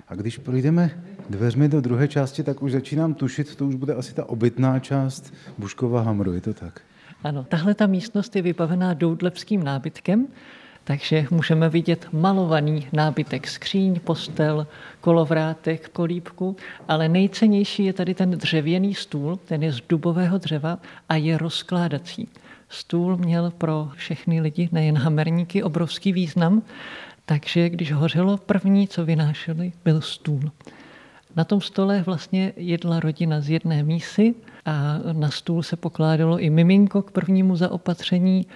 A 0.08 0.14
když 0.14 0.38
projdeme 0.38 0.90
dveřmi 1.30 1.68
do 1.68 1.80
druhé 1.80 2.08
části, 2.08 2.42
tak 2.42 2.62
už 2.62 2.72
začínám 2.72 3.14
tušit, 3.14 3.56
to 3.56 3.66
už 3.66 3.74
bude 3.74 3.94
asi 3.94 4.14
ta 4.14 4.28
obytná 4.28 4.78
část 4.78 5.34
Buškova 5.58 6.02
hamru, 6.02 6.32
je 6.32 6.40
to 6.40 6.54
tak? 6.54 6.80
Ano, 7.24 7.44
tahle 7.44 7.74
ta 7.74 7.86
místnost 7.86 8.36
je 8.36 8.42
vybavená 8.42 8.94
doudlevským 8.94 9.64
nábytkem, 9.64 10.26
takže 10.84 11.26
můžeme 11.30 11.68
vidět 11.68 12.08
malovaný 12.12 12.86
nábytek 12.92 13.48
skříň, 13.48 14.00
postel, 14.00 14.66
kolovrátek, 15.00 15.88
kolíbku, 15.88 16.56
ale 16.88 17.08
nejcennější 17.08 17.84
je 17.84 17.92
tady 17.92 18.14
ten 18.14 18.30
dřevěný 18.30 18.94
stůl, 18.94 19.36
ten 19.36 19.62
je 19.62 19.72
z 19.72 19.80
dubového 19.88 20.38
dřeva 20.38 20.78
a 21.08 21.16
je 21.16 21.38
rozkládací. 21.38 22.28
Stůl 22.68 23.16
měl 23.16 23.50
pro 23.50 23.88
všechny 23.94 24.40
lidi, 24.40 24.68
nejen 24.72 24.98
hamerníky, 24.98 25.62
obrovský 25.62 26.12
význam, 26.12 26.62
takže 27.26 27.68
když 27.68 27.92
hořelo, 27.92 28.36
první, 28.36 28.88
co 28.88 29.04
vynášeli, 29.04 29.72
byl 29.84 30.00
stůl. 30.00 30.50
Na 31.36 31.44
tom 31.44 31.60
stole 31.60 32.02
vlastně 32.02 32.52
jedla 32.56 33.00
rodina 33.00 33.40
z 33.40 33.50
jedné 33.50 33.82
mísy 33.82 34.34
a 34.64 34.98
na 35.12 35.30
stůl 35.30 35.62
se 35.62 35.76
pokládalo 35.76 36.38
i 36.38 36.50
miminko 36.50 37.02
k 37.02 37.10
prvnímu 37.10 37.56
zaopatření. 37.56 38.46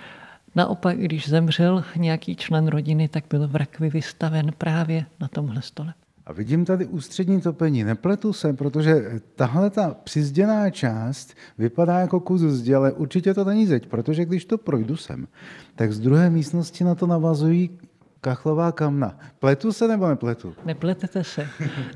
Naopak, 0.54 0.98
když 0.98 1.28
zemřel 1.28 1.84
nějaký 1.96 2.36
člen 2.36 2.66
rodiny, 2.66 3.08
tak 3.08 3.24
byl 3.30 3.48
v 3.48 3.56
rakvi 3.56 3.90
vystaven 3.90 4.50
právě 4.58 5.06
na 5.20 5.28
tomhle 5.28 5.62
stole. 5.62 5.94
A 6.26 6.32
vidím 6.32 6.64
tady 6.64 6.86
ústřední 6.86 7.40
topení. 7.40 7.84
Nepletu 7.84 8.32
se, 8.32 8.52
protože 8.52 9.20
tahle 9.36 9.70
ta 9.70 9.96
přizděná 10.04 10.70
část 10.70 11.34
vypadá 11.58 11.98
jako 11.98 12.20
kus 12.20 12.40
zdi, 12.40 12.74
ale 12.74 12.92
určitě 12.92 13.34
to 13.34 13.44
není 13.44 13.66
zeď, 13.66 13.86
protože 13.86 14.24
když 14.24 14.44
to 14.44 14.58
projdu 14.58 14.96
sem, 14.96 15.28
tak 15.74 15.92
z 15.92 16.00
druhé 16.00 16.30
místnosti 16.30 16.84
na 16.84 16.94
to 16.94 17.06
navazují 17.06 17.70
Kachlová 18.20 18.72
kamna. 18.72 19.18
Pletu 19.38 19.72
se 19.72 19.88
nebo 19.88 20.08
nepletu? 20.08 20.54
Nepletete 20.64 21.24
se. 21.24 21.48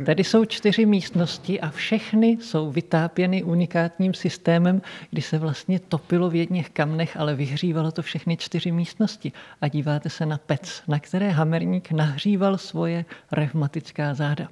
Tady 0.06 0.24
jsou 0.24 0.44
čtyři 0.44 0.86
místnosti 0.86 1.60
a 1.60 1.70
všechny 1.70 2.28
jsou 2.28 2.70
vytápěny 2.70 3.42
unikátním 3.42 4.14
systémem, 4.14 4.82
kdy 5.10 5.22
se 5.22 5.38
vlastně 5.38 5.78
topilo 5.78 6.30
v 6.30 6.34
jedných 6.34 6.70
kamnech, 6.70 7.16
ale 7.16 7.34
vyhřívalo 7.34 7.92
to 7.92 8.02
všechny 8.02 8.36
čtyři 8.36 8.72
místnosti. 8.72 9.32
A 9.60 9.68
díváte 9.68 10.10
se 10.10 10.26
na 10.26 10.38
pec, 10.38 10.82
na 10.88 10.98
které 10.98 11.30
hamerník 11.30 11.92
nahříval 11.92 12.58
svoje 12.58 13.04
revmatická 13.32 14.14
záda. 14.14 14.48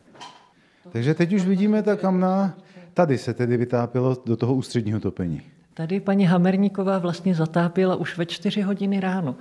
Takže 0.93 1.15
teď 1.15 1.33
už 1.33 1.45
vidíme 1.45 1.83
ta 1.83 1.97
kamna, 1.97 2.55
tady 2.95 3.19
se 3.19 3.35
tedy 3.35 3.57
vytápělo 3.57 4.17
do 4.27 4.37
toho 4.37 4.55
ústředního 4.55 5.01
topení. 5.01 5.43
Tady 5.75 6.01
paní 6.01 6.27
Hamerníková 6.27 6.99
vlastně 6.99 7.35
zatápěla 7.35 7.97
už 7.97 8.19
ve 8.19 8.27
čtyři 8.27 8.63
hodiny 8.63 9.01
ráno, 9.01 9.37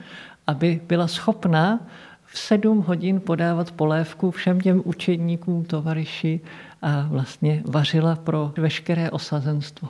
aby 0.48 0.82
byla 0.88 1.08
schopná 1.08 1.88
v 2.32 2.40
sedm 2.40 2.82
hodin 2.82 3.20
podávat 3.20 3.72
polévku 3.72 4.32
všem 4.32 4.62
těm 4.62 4.82
učedníkům, 4.86 5.64
tovariši 5.64 6.40
a 6.82 7.08
vlastně 7.10 7.64
vařila 7.66 8.16
pro 8.16 8.54
veškeré 8.58 9.12
osazenstvo. 9.12 9.90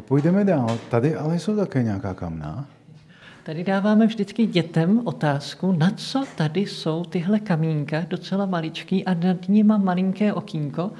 Půjdeme 0.00 0.44
dál. 0.44 0.78
Tady 0.90 1.16
ale 1.16 1.38
jsou 1.38 1.56
také 1.56 1.82
nějaká 1.82 2.14
kamna. 2.14 2.66
Tady 3.42 3.64
dáváme 3.64 4.06
vždycky 4.06 4.46
dětem 4.46 5.00
otázku, 5.04 5.72
na 5.72 5.90
co 5.90 6.24
tady 6.36 6.60
jsou 6.60 7.04
tyhle 7.04 7.40
kamínka, 7.40 8.06
docela 8.08 8.46
maličký 8.46 9.04
a 9.04 9.14
nad 9.14 9.48
nima 9.48 9.76
malinké 9.76 10.32
okýnko. 10.32 10.90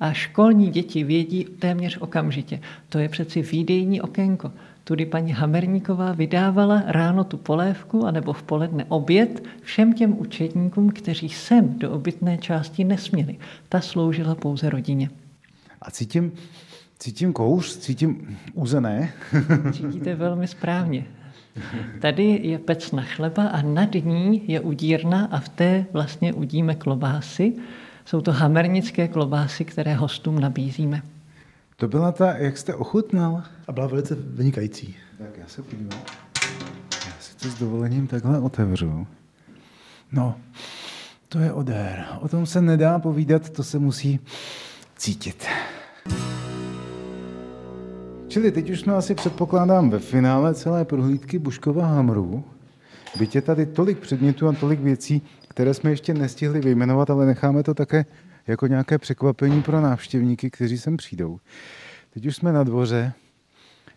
A 0.00 0.12
školní 0.12 0.70
děti 0.70 1.04
vědí 1.04 1.44
téměř 1.44 1.98
okamžitě. 2.00 2.60
To 2.88 2.98
je 2.98 3.08
přeci 3.08 3.42
výdejní 3.42 4.00
okénko 4.00 4.52
tudy 4.88 5.06
paní 5.06 5.32
Hamerníková 5.32 6.12
vydávala 6.12 6.82
ráno 6.86 7.24
tu 7.24 7.36
polévku 7.36 8.06
anebo 8.06 8.32
v 8.32 8.42
poledne 8.42 8.84
oběd 8.88 9.42
všem 9.62 9.92
těm 9.92 10.18
učedníkům, 10.18 10.90
kteří 10.90 11.28
sem 11.28 11.78
do 11.78 11.90
obytné 11.90 12.38
části 12.38 12.84
nesměli. 12.84 13.36
Ta 13.68 13.80
sloužila 13.80 14.34
pouze 14.34 14.70
rodině. 14.70 15.10
A 15.82 15.90
cítím, 15.90 16.32
cítím 16.98 17.32
kouř, 17.32 17.76
cítím 17.76 18.36
uzené. 18.54 19.12
Cítíte 19.72 20.14
velmi 20.14 20.46
správně. 20.46 21.04
Tady 22.00 22.40
je 22.42 22.58
pec 22.58 22.92
na 22.92 23.02
chleba 23.02 23.44
a 23.44 23.62
nad 23.62 23.94
ní 23.94 24.42
je 24.46 24.60
udírna 24.60 25.28
a 25.30 25.40
v 25.40 25.48
té 25.48 25.86
vlastně 25.92 26.32
udíme 26.32 26.74
klobásy. 26.74 27.52
Jsou 28.04 28.20
to 28.20 28.32
hamernické 28.32 29.08
klobásy, 29.08 29.64
které 29.64 29.94
hostům 29.94 30.40
nabízíme. 30.40 31.02
To 31.80 31.88
byla 31.88 32.12
ta, 32.12 32.36
jak 32.36 32.58
jste 32.58 32.74
ochutnal? 32.74 33.42
A 33.68 33.72
byla 33.72 33.86
velice 33.86 34.14
vynikající. 34.14 34.96
Tak 35.18 35.38
já 35.38 35.46
se 35.46 35.62
podívám. 35.62 36.00
Já 37.06 37.12
si 37.20 37.36
to 37.36 37.48
s 37.48 37.54
dovolením 37.54 38.06
takhle 38.06 38.40
otevřu. 38.40 39.06
No, 40.12 40.34
to 41.28 41.38
je 41.38 41.52
odér. 41.52 42.04
O 42.20 42.28
tom 42.28 42.46
se 42.46 42.60
nedá 42.60 42.98
povídat, 42.98 43.50
to 43.50 43.64
se 43.64 43.78
musí 43.78 44.20
cítit. 44.96 45.46
Čili 48.28 48.52
teď 48.52 48.70
už 48.70 48.80
jsme 48.80 48.94
asi 48.94 49.14
předpokládám 49.14 49.90
ve 49.90 49.98
finále 49.98 50.54
celé 50.54 50.84
prohlídky 50.84 51.38
Buškova 51.38 51.86
Hamru. 51.86 52.44
Byť 53.18 53.34
je 53.34 53.42
tady 53.42 53.66
tolik 53.66 53.98
předmětů 53.98 54.48
a 54.48 54.52
tolik 54.52 54.80
věcí, 54.80 55.22
které 55.48 55.74
jsme 55.74 55.90
ještě 55.90 56.14
nestihli 56.14 56.60
vyjmenovat, 56.60 57.10
ale 57.10 57.26
necháme 57.26 57.62
to 57.62 57.74
také 57.74 58.04
jako 58.48 58.66
nějaké 58.66 58.98
překvapení 58.98 59.62
pro 59.62 59.80
návštěvníky, 59.80 60.50
kteří 60.50 60.78
sem 60.78 60.96
přijdou. 60.96 61.38
Teď 62.14 62.26
už 62.26 62.36
jsme 62.36 62.52
na 62.52 62.64
dvoře, 62.64 63.12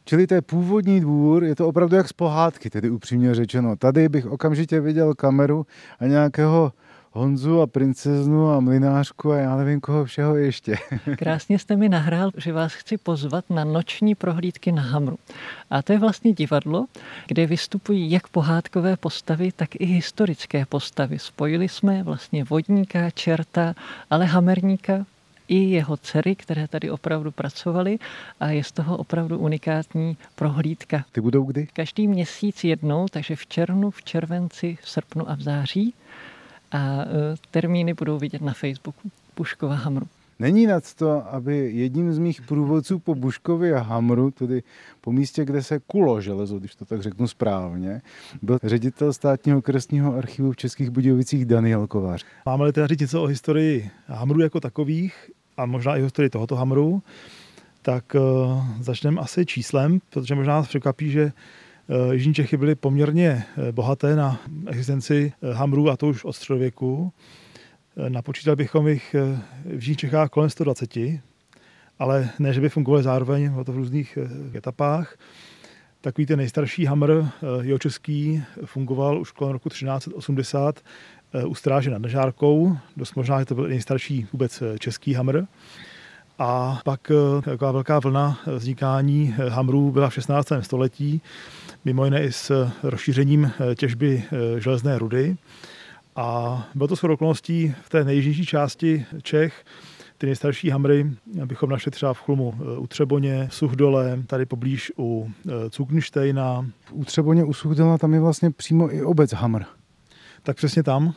Čili 0.05 0.27
to 0.27 0.34
je 0.34 0.41
původní 0.41 1.00
dvůr, 1.00 1.43
je 1.43 1.55
to 1.55 1.67
opravdu 1.67 1.96
jak 1.96 2.08
z 2.08 2.13
pohádky, 2.13 2.70
tedy 2.70 2.89
upřímně 2.89 3.36
řečeno. 3.36 3.75
Tady 3.75 4.10
bych 4.10 4.25
okamžitě 4.25 4.79
viděl 4.79 5.13
kameru 5.13 5.65
a 6.00 6.05
nějakého 6.05 6.72
Honzu 7.13 7.62
a 7.62 7.68
princeznu 7.68 8.50
a 8.50 8.60
mlinářku 8.60 9.32
a 9.32 9.38
já 9.38 9.56
nevím 9.56 9.82
koho 9.82 10.06
všeho 10.06 10.36
ještě. 10.36 10.77
Krásně 11.18 11.60
jste 11.60 11.75
mi 11.75 11.89
nahrál, 11.89 12.32
že 12.38 12.53
vás 12.53 12.74
chci 12.74 12.98
pozvat 12.98 13.50
na 13.50 13.63
noční 13.63 14.15
prohlídky 14.15 14.72
na 14.72 14.82
Hamru. 14.82 15.18
A 15.70 15.82
to 15.82 15.94
je 15.94 16.00
vlastně 16.00 16.34
divadlo, 16.34 16.86
kde 17.27 17.46
vystupují 17.46 18.12
jak 18.12 18.27
pohádkové 18.27 18.98
postavy, 18.98 19.51
tak 19.51 19.70
i 19.75 19.86
historické 19.86 20.65
postavy. 20.65 21.20
Spojili 21.20 21.70
jsme 21.70 22.03
vlastně 22.03 22.44
vodníka, 22.44 23.10
čerta, 23.10 23.74
ale 24.10 24.25
hamerníka, 24.25 25.06
i 25.48 25.56
jeho 25.56 25.98
dcery, 25.98 26.36
které 26.36 26.68
tady 26.68 26.89
opravdu 26.89 27.32
pracovaly 27.32 28.00
a 28.39 28.50
je 28.50 28.63
z 28.63 28.72
toho 28.72 28.98
opravdu 28.98 29.38
unikátní 29.38 30.18
prohlídka. 30.36 31.06
Ty 31.12 31.22
budou 31.22 31.44
kdy? 31.44 31.68
Každý 31.74 32.08
měsíc 32.08 32.63
jednou, 32.63 33.06
takže 33.12 33.36
v 33.36 33.48
červnu, 33.48 33.91
v 33.91 34.03
červenci, 34.03 34.77
v 34.82 34.89
srpnu 34.89 35.30
a 35.30 35.36
v 35.36 35.41
září 35.41 35.94
a 36.71 36.77
e, 36.77 37.05
termíny 37.51 37.93
budou 37.93 38.17
vidět 38.17 38.41
na 38.41 38.53
Facebooku 38.53 39.11
Puškova 39.35 39.75
Hamru. 39.75 40.07
Není 40.41 40.67
nad 40.67 40.93
to, 40.93 41.33
aby 41.33 41.71
jedním 41.73 42.13
z 42.13 42.17
mých 42.17 42.41
průvodců 42.41 42.99
po 42.99 43.15
Buškově 43.15 43.75
a 43.75 43.81
Hamru, 43.81 44.31
tedy 44.31 44.63
po 45.01 45.11
místě, 45.11 45.45
kde 45.45 45.63
se 45.63 45.79
kulo 45.79 46.21
železo, 46.21 46.59
když 46.59 46.75
to 46.75 46.85
tak 46.85 47.01
řeknu 47.01 47.27
správně, 47.27 48.01
byl 48.41 48.59
ředitel 48.63 49.13
státního 49.13 49.61
kresního 49.61 50.15
archivu 50.15 50.51
v 50.51 50.57
Českých 50.57 50.89
Budějovicích 50.89 51.45
Daniel 51.45 51.87
Kovář. 51.87 52.25
Máme-li 52.45 52.73
teda 52.73 52.87
říct 52.87 52.99
něco 52.99 53.23
o 53.23 53.25
historii 53.25 53.89
Hamru 54.07 54.41
jako 54.41 54.59
takových 54.59 55.31
a 55.57 55.65
možná 55.65 55.97
i 55.97 56.01
o 56.01 56.03
historii 56.03 56.29
tohoto 56.29 56.55
Hamru, 56.55 57.03
tak 57.81 58.15
uh, 58.15 58.65
začneme 58.79 59.21
asi 59.21 59.45
číslem, 59.45 59.99
protože 60.09 60.35
možná 60.35 60.53
nás 60.53 60.67
překvapí, 60.67 61.11
že 61.11 61.31
Jižní 62.12 62.33
Čechy 62.33 62.57
byly 62.57 62.75
poměrně 62.75 63.43
eh, 63.57 63.71
bohaté 63.71 64.15
na 64.15 64.41
existenci 64.67 65.33
eh, 65.41 65.53
hamrů 65.53 65.89
a 65.89 65.98
to 65.98 66.07
už 66.07 66.24
od 66.24 66.33
středověku. 66.33 67.13
Napočítali 68.10 68.55
bychom 68.55 68.88
jich 68.88 69.15
v 69.65 69.74
Jižních 69.74 69.98
Čechách 69.98 70.29
kolem 70.29 70.50
120, 70.50 70.98
ale 72.00 72.29
ne, 72.39 72.53
že 72.53 72.62
by 72.62 72.69
fungovaly 72.69 73.03
zároveň 73.03 73.63
to 73.65 73.71
v 73.71 73.75
různých 73.75 74.17
etapách. 74.55 75.17
Takový 76.01 76.25
ten 76.25 76.38
nejstarší 76.38 76.86
hamr 76.86 77.12
jeho 77.62 77.79
český 77.79 78.43
fungoval 78.65 79.21
už 79.21 79.31
kolem 79.31 79.53
roku 79.53 79.69
1380 79.69 80.79
u 81.48 81.55
stráže 81.55 81.89
nad 81.89 82.01
Nežárkou. 82.01 82.77
Dost 82.98 83.15
možná, 83.15 83.39
že 83.39 83.45
to 83.45 83.55
byl 83.55 83.67
nejstarší 83.67 84.27
vůbec 84.33 84.63
český 84.79 85.13
hamr. 85.13 85.41
A 86.39 86.79
pak 86.86 87.12
taková 87.43 87.71
velká 87.71 88.00
vlna 88.00 88.39
vznikání 88.55 89.36
hamrů 89.50 89.91
byla 89.91 90.10
v 90.10 90.13
16. 90.13 90.48
století, 90.62 91.21
mimo 91.85 92.05
jiné 92.05 92.23
i 92.23 92.31
s 92.31 92.71
rozšířením 92.83 93.51
eh, 93.71 93.75
těžby 93.75 94.23
eh, 94.23 94.59
železné 94.59 95.00
rudy. 95.00 95.38
A 96.15 96.67
bylo 96.75 96.88
to 96.88 96.95
shodou 96.95 97.13
okolností 97.13 97.75
v 97.83 97.89
té 97.89 98.03
nejjižnější 98.03 98.45
části 98.45 99.05
Čech, 99.23 99.63
Ty 100.17 100.27
nejstarší 100.27 100.69
hamry 100.69 101.11
bychom 101.45 101.69
našli 101.69 101.91
třeba 101.91 102.13
v 102.13 102.19
Chlumu 102.19 102.53
u 102.77 102.88
Třeboně, 102.88 103.47
v 103.47 103.55
Suchdole, 103.55 104.23
tady 104.27 104.45
poblíž 104.45 104.91
u 104.97 105.31
Cuknštejna. 105.69 106.65
U 106.91 107.05
Třeboně, 107.05 107.43
u 107.43 107.53
Suchdola, 107.53 107.97
tam 107.97 108.13
je 108.13 108.19
vlastně 108.19 108.51
přímo 108.51 108.93
i 108.93 109.03
obec 109.03 109.33
Hamr. 109.33 109.63
Tak 110.43 110.57
přesně 110.57 110.83
tam, 110.83 111.13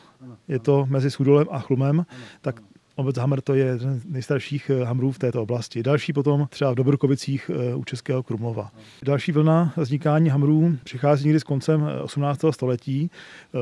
je 0.47 0.59
to 0.59 0.85
mezi 0.89 1.11
Suchdolem 1.11 1.47
a 1.51 1.59
Chlumem, 1.59 2.05
tak 2.41 2.61
Obec 2.95 3.17
Hamr 3.17 3.41
to 3.41 3.53
je 3.53 3.65
jeden 3.65 3.99
z 3.99 4.05
nejstarších 4.05 4.69
eh, 4.69 4.85
hamrů 4.85 5.11
v 5.11 5.19
této 5.19 5.41
oblasti. 5.41 5.83
Další 5.83 6.13
potom 6.13 6.47
třeba 6.49 6.71
v 6.71 6.75
Dobrkovicích 6.75 7.51
eh, 7.53 7.75
u 7.75 7.83
Českého 7.83 8.23
Krumlova. 8.23 8.71
Další 9.03 9.31
vlna 9.31 9.73
vznikání 9.77 10.29
hamrů 10.29 10.77
přichází 10.83 11.25
někdy 11.25 11.39
s 11.39 11.43
koncem 11.43 11.89
18. 12.01 12.43
Eh, 12.43 12.53
století. 12.53 13.11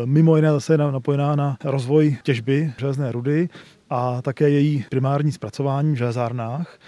Mimo 0.05 0.35
jiné 0.35 0.51
zase 0.51 0.77
napojená 0.77 1.35
na 1.35 1.57
rozvoj 1.63 2.17
těžby 2.23 2.73
železné 2.77 3.11
rudy 3.11 3.49
a 3.89 4.21
také 4.21 4.49
její 4.49 4.85
primární 4.89 5.31
zpracování 5.31 5.93
v 5.93 5.97
železárnách. 5.97 6.79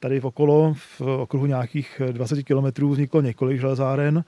Tady 0.00 0.20
v 0.20 0.24
okolo, 0.24 0.74
v 0.74 1.00
okruhu 1.00 1.46
nějakých 1.46 2.02
20 2.12 2.42
kilometrů 2.42 2.90
vzniklo 2.90 3.20
několik 3.20 3.60
železáren 3.60 4.24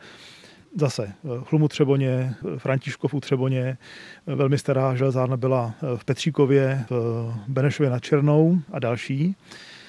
Zase 0.76 1.12
Chlumu 1.44 1.68
Třeboně, 1.68 2.34
Františkov 2.58 3.14
u 3.14 3.20
Třeboně, 3.20 3.78
velmi 4.26 4.58
stará 4.58 4.94
železárna 4.94 5.36
byla 5.36 5.74
v 5.96 6.04
Petříkově, 6.04 6.84
v 6.90 7.34
Benešově 7.48 7.90
nad 7.90 7.98
Černou 7.98 8.58
a 8.72 8.78
další. 8.78 9.36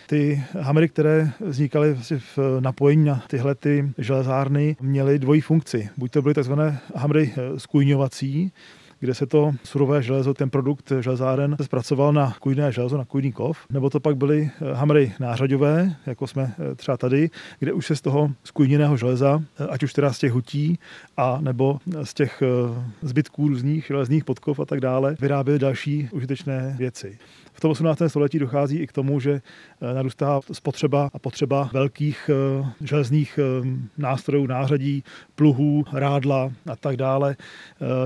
Ty 0.07 0.43
hamery, 0.59 0.89
které 0.89 1.31
vznikaly 1.39 1.97
v 2.35 2.39
napojení 2.59 3.05
na 3.05 3.23
tyhle 3.27 3.55
ty 3.55 3.91
železárny, 3.97 4.75
měly 4.81 5.19
dvojí 5.19 5.41
funkci. 5.41 5.89
Buď 5.97 6.11
to 6.11 6.21
byly 6.21 6.33
tzv. 6.33 6.53
hamery 6.95 7.33
skujňovací, 7.57 8.51
kde 8.99 9.13
se 9.13 9.25
to 9.25 9.51
surové 9.63 10.03
železo, 10.03 10.33
ten 10.33 10.49
produkt 10.49 10.91
železáren, 10.99 11.55
zpracoval 11.61 12.13
na 12.13 12.35
kujné 12.39 12.71
železo, 12.71 12.97
na 12.97 13.05
kujný 13.05 13.31
kov, 13.31 13.57
nebo 13.69 13.89
to 13.89 13.99
pak 13.99 14.17
byly 14.17 14.51
eh, 14.61 14.73
hamry 14.73 15.13
nářadové, 15.19 15.95
jako 16.05 16.27
jsme 16.27 16.55
eh, 16.59 16.75
třeba 16.75 16.97
tady, 16.97 17.29
kde 17.59 17.73
už 17.73 17.85
se 17.85 17.95
z 17.95 18.01
toho 18.01 18.31
skujněného 18.43 18.97
železa, 18.97 19.43
eh, 19.59 19.67
ať 19.67 19.83
už 19.83 19.93
teda 19.93 20.13
z 20.13 20.19
těch 20.19 20.31
hutí, 20.31 20.79
a 21.17 21.37
nebo 21.41 21.79
z 22.03 22.13
těch 22.13 22.43
zbytků 23.01 23.47
různých 23.47 23.85
železných 23.85 24.25
podkov 24.25 24.59
a 24.59 24.65
tak 24.65 24.79
dále, 24.79 25.15
vyráběly 25.19 25.59
další 25.59 26.09
užitečné 26.11 26.75
věci. 26.77 27.17
V 27.53 27.59
tom 27.59 27.71
18. 27.71 28.01
století 28.07 28.39
dochází 28.39 28.77
i 28.77 28.87
k 28.87 28.91
tomu, 28.91 29.19
že 29.19 29.41
narůstá 29.93 30.39
spotřeba 30.51 31.09
a 31.13 31.19
potřeba 31.19 31.69
velkých 31.73 32.29
železných 32.81 33.39
nástrojů, 33.97 34.47
nářadí, 34.47 35.03
pluhů, 35.35 35.83
rádla 35.93 36.51
a 36.71 36.75
tak 36.75 36.97
dále. 36.97 37.35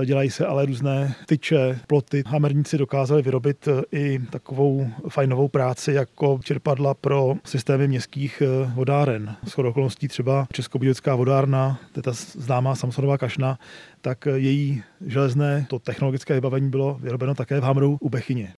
Dělají 0.04 0.30
se 0.30 0.46
ale 0.46 0.66
různé 0.66 0.83
tyče, 1.26 1.78
ploty. 1.86 2.22
Hamerníci 2.26 2.78
dokázali 2.78 3.22
vyrobit 3.22 3.68
i 3.92 4.20
takovou 4.30 4.86
fajnovou 5.08 5.48
práci 5.48 5.92
jako 5.92 6.40
čerpadla 6.44 6.94
pro 6.94 7.34
systémy 7.44 7.88
městských 7.88 8.42
vodáren. 8.74 9.36
S 9.44 9.58
okolností 9.58 10.08
třeba 10.08 10.46
Českobíjecká 10.52 11.14
vodárna, 11.14 11.78
to 11.92 11.98
je 11.98 12.02
ta 12.02 12.12
známá 12.32 12.74
Samsonová 12.74 13.18
kašna, 13.18 13.58
tak 14.00 14.28
její 14.34 14.82
železné, 15.06 15.66
to 15.68 15.78
technologické 15.78 16.34
vybavení 16.34 16.70
bylo 16.70 16.98
vyrobeno 17.00 17.34
také 17.34 17.60
v 17.60 17.62
Hamru 17.62 17.98
u 18.00 18.08
Bechyně. 18.08 18.52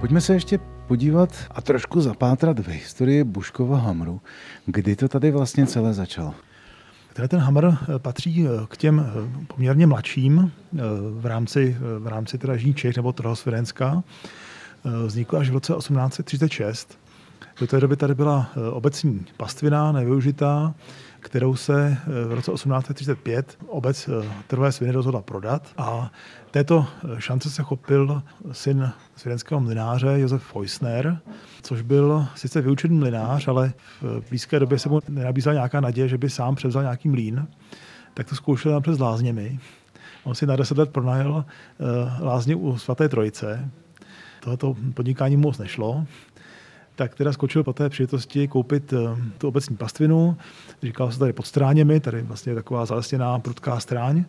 Pojďme 0.00 0.20
se 0.20 0.34
ještě 0.34 0.58
podívat 0.88 1.28
a 1.50 1.60
trošku 1.60 2.00
zapátrat 2.00 2.58
v 2.58 2.68
historii 2.68 3.24
Buškova 3.24 3.78
Hamru. 3.78 4.20
Kdy 4.66 4.96
to 4.96 5.08
tady 5.08 5.30
vlastně 5.30 5.66
celé 5.66 5.94
začalo? 5.94 6.34
Tenhle 7.12 7.28
ten 7.28 7.40
Hammer 7.40 7.64
eh, 7.64 7.98
patří 7.98 8.46
eh, 8.46 8.50
k 8.68 8.76
těm 8.76 9.00
eh, 9.00 9.44
poměrně 9.46 9.86
mladším 9.86 10.52
v 11.20 11.26
rámci, 11.26 11.76
v 11.98 12.06
rámci 12.06 12.38
teda 12.38 12.54
Čech 12.74 12.96
nebo 12.96 13.12
Trhosvěrenska. 13.12 14.02
Vznikl 15.06 15.36
až 15.36 15.50
v 15.50 15.52
roce 15.52 15.74
1836. 15.78 16.98
Do 17.60 17.66
té 17.66 17.80
doby 17.80 17.96
tady 17.96 18.14
byla 18.14 18.50
obecní 18.70 19.26
pastvina, 19.36 19.92
nevyužitá, 19.92 20.74
kterou 21.20 21.56
se 21.56 21.96
v 22.28 22.32
roce 22.32 22.52
1835 22.52 23.58
obec 23.66 24.10
Trové 24.46 24.72
sviny 24.72 24.92
rozhodla 24.92 25.22
prodat 25.22 25.68
a 25.76 26.12
této 26.50 26.86
šance 27.18 27.50
se 27.50 27.62
chopil 27.62 28.22
syn 28.52 28.92
svědenského 29.16 29.60
mlináře 29.60 30.20
Josef 30.20 30.42
Feusner, 30.42 31.18
což 31.62 31.82
byl 31.82 32.26
sice 32.34 32.60
vyučený 32.60 32.98
mlinář, 32.98 33.48
ale 33.48 33.72
v 34.00 34.28
blízké 34.28 34.60
době 34.60 34.78
se 34.78 34.88
mu 34.88 35.00
nenabízela 35.08 35.54
nějaká 35.54 35.80
naděje, 35.80 36.08
že 36.08 36.18
by 36.18 36.30
sám 36.30 36.54
převzal 36.54 36.82
nějaký 36.82 37.08
mlín, 37.08 37.48
tak 38.14 38.28
to 38.28 38.34
zkoušel 38.34 38.72
napřed 38.72 38.94
s 38.94 39.00
lázněmi. 39.00 39.58
On 40.24 40.34
si 40.34 40.46
na 40.46 40.56
deset 40.56 40.78
let 40.78 40.90
pronajel 40.90 41.44
eh, 41.44 42.24
lázně 42.24 42.56
u 42.56 42.78
svaté 42.78 43.08
trojice. 43.08 43.70
Tohoto 44.40 44.76
podnikání 44.94 45.36
moc 45.36 45.58
nešlo, 45.58 46.06
tak 47.02 47.14
teda 47.14 47.32
skočil 47.32 47.64
po 47.64 47.72
té 47.72 47.88
příležitosti 47.88 48.48
koupit 48.48 48.92
eh, 48.92 48.96
tu 49.38 49.48
obecní 49.48 49.76
pastvinu. 49.76 50.36
Říkal 50.82 51.12
se 51.12 51.18
tady 51.18 51.32
pod 51.32 51.46
stráněmi, 51.46 52.00
tady 52.00 52.22
vlastně 52.22 52.54
taková 52.54 52.86
zalesněná 52.86 53.38
prudká 53.38 53.80
stráň 53.80 54.24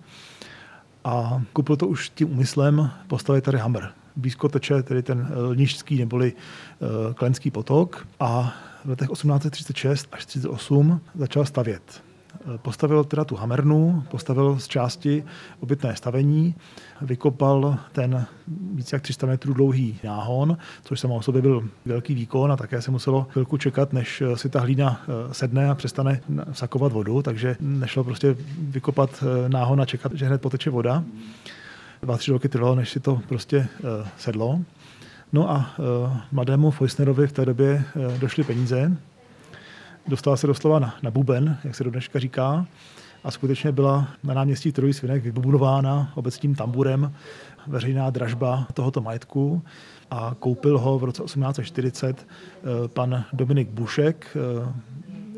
a 1.03 1.41
koupil 1.53 1.75
to 1.75 1.87
už 1.87 2.09
tím 2.09 2.31
úmyslem 2.31 2.91
postavit 3.07 3.43
tady 3.43 3.57
hammer. 3.57 3.91
Blízko 4.15 4.49
teče 4.49 4.83
tedy 4.83 5.03
ten 5.03 5.27
eh, 5.29 5.41
lničský 5.41 5.97
neboli 5.97 6.33
uh, 6.33 7.13
klenský 7.13 7.51
potok 7.51 8.07
a 8.19 8.53
v 8.85 8.89
letech 8.89 9.09
1836 9.09 10.07
až 10.11 10.25
1938 10.25 11.01
začal 11.15 11.45
stavět. 11.45 12.03
Postavil 12.57 13.03
teda 13.03 13.23
tu 13.23 13.35
hamernu, 13.35 14.03
postavil 14.11 14.59
z 14.59 14.67
části 14.67 15.23
obytné 15.59 15.95
stavení, 15.95 16.55
vykopal 17.01 17.77
ten 17.91 18.25
více 18.73 18.95
jak 18.95 19.03
300 19.03 19.27
metrů 19.27 19.53
dlouhý 19.53 19.99
náhon, 20.03 20.57
což 20.83 20.99
samo 20.99 21.15
o 21.15 21.21
sobě 21.21 21.41
byl 21.41 21.69
velký 21.85 22.15
výkon 22.15 22.51
a 22.51 22.57
také 22.57 22.81
se 22.81 22.91
muselo 22.91 23.27
chvilku 23.29 23.57
čekat, 23.57 23.93
než 23.93 24.23
si 24.35 24.49
ta 24.49 24.59
hlína 24.59 25.01
eh, 25.01 25.33
sedne 25.33 25.69
a 25.69 25.75
přestane 25.75 26.21
sakovat 26.51 26.91
vodu, 26.91 27.21
takže 27.21 27.55
nešlo 27.59 28.03
prostě 28.03 28.35
vykopat 28.59 29.23
eh, 29.23 29.49
náhon 29.49 29.81
a 29.81 29.85
čekat, 29.85 30.11
že 30.13 30.25
hned 30.25 30.41
poteče 30.41 30.69
voda. 30.69 31.03
Dva, 32.01 32.17
tři 32.17 32.31
roky 32.31 32.49
trvalo, 32.49 32.75
než 32.75 32.89
si 32.89 32.99
to 32.99 33.21
prostě 33.27 33.57
eh, 33.57 34.07
sedlo. 34.17 34.59
No 35.33 35.51
a 35.51 35.75
mladému 36.31 36.71
Feusnerovi 36.71 37.27
v 37.27 37.31
té 37.31 37.45
době 37.45 37.83
došly 38.19 38.43
peníze, 38.43 38.97
dostala 40.07 40.37
se 40.37 40.47
doslova 40.47 40.79
na, 40.79 40.95
na 41.03 41.11
buben, 41.11 41.57
jak 41.63 41.75
se 41.75 41.83
do 41.83 41.91
dneška 41.91 42.19
říká, 42.19 42.65
a 43.23 43.31
skutečně 43.31 43.71
byla 43.71 44.07
na 44.23 44.33
náměstí 44.33 44.71
Trojí 44.71 44.93
svinek 44.93 45.23
vybudována 45.23 46.11
obecním 46.15 46.55
tamburem. 46.55 47.13
Veřejná 47.67 48.09
dražba 48.09 48.67
tohoto 48.73 49.01
majetku 49.01 49.61
a 50.11 50.35
koupil 50.39 50.79
ho 50.79 50.99
v 50.99 51.03
roce 51.03 51.23
1840 51.23 52.27
eh, 52.27 52.87
pan 52.87 53.23
Dominik 53.33 53.69
Bušek, 53.69 54.37
eh, 54.37 54.73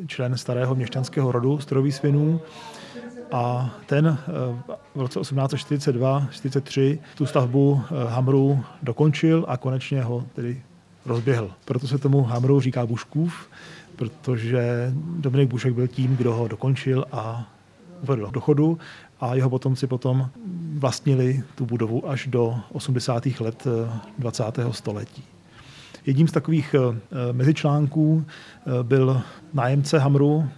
člen 0.07 0.37
starého 0.37 0.75
měšťanského 0.75 1.31
rodu 1.31 1.59
Strojový 1.59 1.91
svinů, 1.91 2.41
a 3.31 3.75
ten 3.85 4.07
eh, 4.07 4.73
v 4.95 5.01
roce 5.01 5.19
1842-43 5.19 6.99
tu 7.17 7.25
stavbu 7.25 7.81
Hamru 8.07 8.63
dokončil 8.83 9.45
a 9.47 9.57
konečně 9.57 10.03
ho 10.03 10.23
tedy 10.33 10.61
rozběhl. 11.05 11.51
Proto 11.65 11.87
se 11.87 11.97
tomu 11.97 12.23
Hamru 12.23 12.59
říká 12.59 12.85
Buškův 12.85 13.47
protože 13.95 14.91
Dominik 14.95 15.49
Bušek 15.49 15.73
byl 15.73 15.87
tím, 15.87 16.15
kdo 16.15 16.33
ho 16.33 16.47
dokončil 16.47 17.05
a 17.11 17.51
uvedl 18.03 18.29
do 18.31 18.39
chodu 18.39 18.77
a 19.19 19.35
jeho 19.35 19.49
potomci 19.49 19.87
potom 19.87 20.29
vlastnili 20.77 21.43
tu 21.55 21.65
budovu 21.65 22.09
až 22.09 22.27
do 22.27 22.55
80. 22.71 23.27
let 23.39 23.67
20. 24.19 24.59
Eh, 24.59 24.73
století. 24.73 25.23
Jedním 26.05 26.27
z 26.27 26.31
takových 26.31 26.75
eh, 26.75 27.33
mezičlánků 27.33 28.25
eh, 28.25 28.83
byl 28.83 29.21
nájemce 29.53 29.99
Hamru 29.99 30.49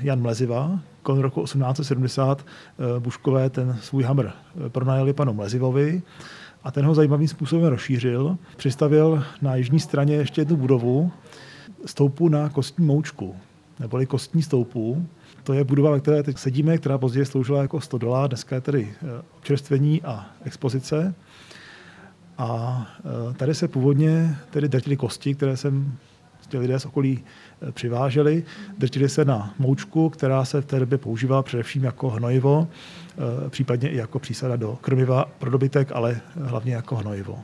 Jan 0.00 0.20
Mleziva. 0.20 0.80
Kolem 1.02 1.22
roku 1.22 1.42
1870 1.42 2.46
Buškové 2.98 3.50
ten 3.50 3.78
svůj 3.82 4.02
Hamr 4.02 4.28
pronajali 4.68 5.12
panu 5.12 5.32
Mlezivovi 5.32 6.02
a 6.64 6.70
ten 6.70 6.84
ho 6.84 6.94
zajímavým 6.94 7.28
způsobem 7.28 7.66
rozšířil. 7.66 8.38
Přistavil 8.56 9.24
na 9.42 9.56
jižní 9.56 9.80
straně 9.80 10.14
ještě 10.14 10.40
jednu 10.40 10.56
budovu, 10.56 11.12
stoupu 11.86 12.28
na 12.28 12.48
kostní 12.48 12.86
moučku, 12.86 13.36
neboli 13.80 14.06
kostní 14.06 14.42
stoupu. 14.42 15.06
To 15.44 15.52
je 15.52 15.64
budova, 15.64 15.90
ve 15.90 16.00
které 16.00 16.22
teď 16.22 16.38
sedíme, 16.38 16.78
která 16.78 16.98
později 16.98 17.26
sloužila 17.26 17.62
jako 17.62 17.80
stodola, 17.80 18.26
dneska 18.26 18.54
je 18.54 18.60
tedy 18.60 18.94
eh, 19.02 19.22
občerstvení 19.36 20.02
a 20.02 20.26
expozice. 20.44 21.14
A 22.38 22.86
eh, 22.98 23.34
tady 23.34 23.54
se 23.54 23.68
původně 23.68 24.36
tedy 24.50 24.68
drtily 24.68 24.96
kosti, 24.96 25.34
které 25.34 25.56
jsem 25.56 25.92
ty 26.48 26.58
lidé 26.58 26.80
z 26.80 26.86
okolí 26.86 27.24
přiváželi. 27.70 28.44
Drtili 28.78 29.08
se 29.08 29.24
na 29.24 29.54
moučku, 29.58 30.08
která 30.08 30.44
se 30.44 30.60
v 30.60 30.66
té 30.66 30.78
době 30.78 30.98
používala 30.98 31.42
především 31.42 31.84
jako 31.84 32.10
hnojivo, 32.10 32.68
případně 33.48 33.88
i 33.88 33.96
jako 33.96 34.18
přísada 34.18 34.56
do 34.56 34.78
krmiva 34.80 35.24
pro 35.38 35.50
dobytek, 35.50 35.92
ale 35.92 36.20
hlavně 36.36 36.74
jako 36.74 36.96
hnojivo 36.96 37.38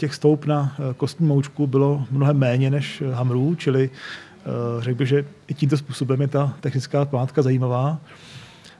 těch 0.00 0.14
stoup 0.14 0.44
na 0.44 0.76
eh, 0.78 0.94
kostní 0.94 1.26
moučku 1.26 1.66
bylo 1.66 2.04
mnohem 2.10 2.38
méně 2.38 2.70
než 2.70 3.00
eh, 3.02 3.12
hamrů, 3.12 3.54
čili 3.54 3.90
eh, 3.90 4.82
řekl 4.82 4.98
bych, 4.98 5.08
že 5.08 5.24
i 5.48 5.54
tímto 5.54 5.76
způsobem 5.76 6.20
je 6.20 6.28
ta 6.28 6.56
technická 6.60 7.04
památka 7.04 7.42
zajímavá. 7.42 8.00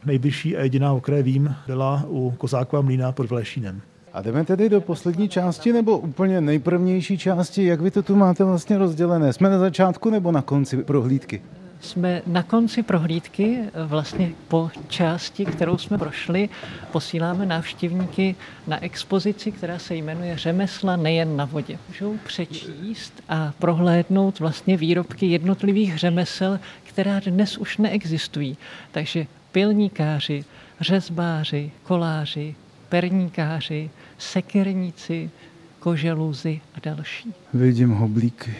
Nejbližší 0.05 0.57
a 0.57 0.63
jediná, 0.63 0.93
o 0.93 1.01
které 1.01 1.23
vím, 1.23 1.55
byla 1.67 2.05
u 2.09 2.31
Kozákova 2.31 2.83
mlína 2.83 3.13
pod 3.13 3.31
Vlešínem. 3.31 3.81
A 4.13 4.23
jdeme 4.23 4.45
tedy 4.45 4.69
do 4.69 4.81
poslední 4.81 5.29
části 5.29 5.73
nebo 5.73 5.99
úplně 5.99 6.41
nejprvnější 6.41 7.19
části? 7.19 7.65
Jak 7.65 7.81
vy 7.81 7.91
to 7.91 8.03
tu 8.03 8.17
máte 8.17 8.45
vlastně 8.45 8.79
rozdělené? 8.79 9.33
Jsme 9.33 9.51
na 9.51 9.59
začátku 9.59 10.11
nebo 10.11 10.33
na 10.33 10.43
konci 10.43 10.77
prohlídky? 10.77 11.43
Jsme 11.81 12.23
na 12.27 12.43
konci 12.43 12.83
prohlídky, 12.83 13.59
vlastně 13.87 14.33
po 14.49 14.71
části, 14.89 15.45
kterou 15.45 15.79
jsme 15.79 15.99
prošli, 15.99 16.49
posíláme 16.93 17.47
návštěvníky 17.47 18.35
na 18.67 18.85
expozici, 18.85 19.53
která 19.53 19.79
se 19.79 19.95
jmenuje 19.95 20.39
Řemesla 20.39 20.97
nejen 20.97 21.37
na 21.37 21.45
vodě. 21.45 21.79
Můžou 21.89 22.17
přečíst 22.27 23.23
a 23.29 23.53
prohlédnout 23.59 24.41
vlastně 24.41 24.77
výrobky 24.77 25.27
jednotlivých 25.27 25.99
řemesel, 25.99 26.61
která 26.85 27.21
dnes 27.21 27.59
už 27.59 27.79
neexistují. 27.79 28.57
Takže 28.91 29.27
pilníkáři, 29.53 30.45
řezbáři, 30.81 31.71
koláři, 31.83 32.55
perníkáři, 32.91 33.91
sekerníci, 34.19 35.31
koželuzy 35.79 36.61
a 36.75 36.79
další. 36.83 37.35
Vidím 37.55 37.91
hoblíky. 37.91 38.55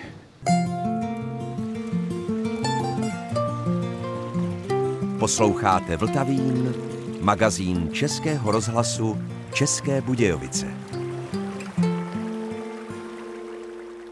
Posloucháte 5.19 5.97
Vltavín, 5.97 6.75
magazín 7.21 7.89
Českého 7.93 8.51
rozhlasu 8.51 9.19
České 9.53 10.01
Budějovice. 10.01 10.90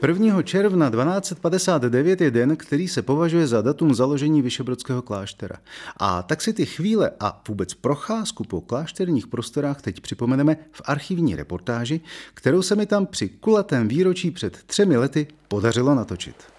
1. 0.06 0.42
června 0.42 0.90
1259 0.90 2.20
je 2.20 2.30
den, 2.30 2.56
který 2.56 2.88
se 2.88 3.02
považuje 3.02 3.46
za 3.46 3.62
datum 3.62 3.94
založení 3.94 4.42
Vyšebrodského 4.42 5.02
kláštera. 5.02 5.56
A 5.96 6.22
tak 6.22 6.42
si 6.42 6.52
ty 6.52 6.66
chvíle 6.66 7.10
a 7.20 7.42
vůbec 7.48 7.74
procházku 7.74 8.44
po 8.44 8.60
klášterních 8.60 9.26
prostorách 9.26 9.82
teď 9.82 10.00
připomeneme 10.00 10.56
v 10.72 10.82
archivní 10.84 11.36
reportáži, 11.36 12.00
kterou 12.34 12.62
se 12.62 12.76
mi 12.76 12.86
tam 12.86 13.06
při 13.06 13.28
kulatém 13.28 13.88
výročí 13.88 14.30
před 14.30 14.62
třemi 14.66 14.96
lety 14.96 15.26
podařilo 15.48 15.94
natočit. 15.94 16.57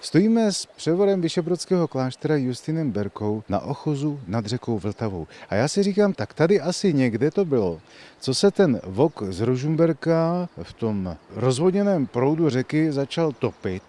Stojíme 0.00 0.52
s 0.52 0.66
převorem 0.66 1.20
Vyšebrodského 1.20 1.88
kláštera 1.88 2.36
Justinem 2.36 2.90
Berkou 2.90 3.42
na 3.48 3.60
ochozu 3.60 4.20
nad 4.26 4.46
řekou 4.46 4.78
Vltavou. 4.78 5.26
A 5.48 5.54
já 5.54 5.68
si 5.68 5.82
říkám, 5.82 6.12
tak 6.12 6.34
tady 6.34 6.60
asi 6.60 6.92
někde 6.92 7.30
to 7.30 7.44
bylo. 7.44 7.80
Co 8.20 8.34
se 8.34 8.50
ten 8.50 8.80
vok 8.84 9.22
z 9.28 9.40
Rožumberka 9.40 10.48
v 10.62 10.72
tom 10.72 11.16
rozvodněném 11.34 12.06
proudu 12.06 12.48
řeky 12.48 12.92
začal 12.92 13.32
topit 13.32 13.82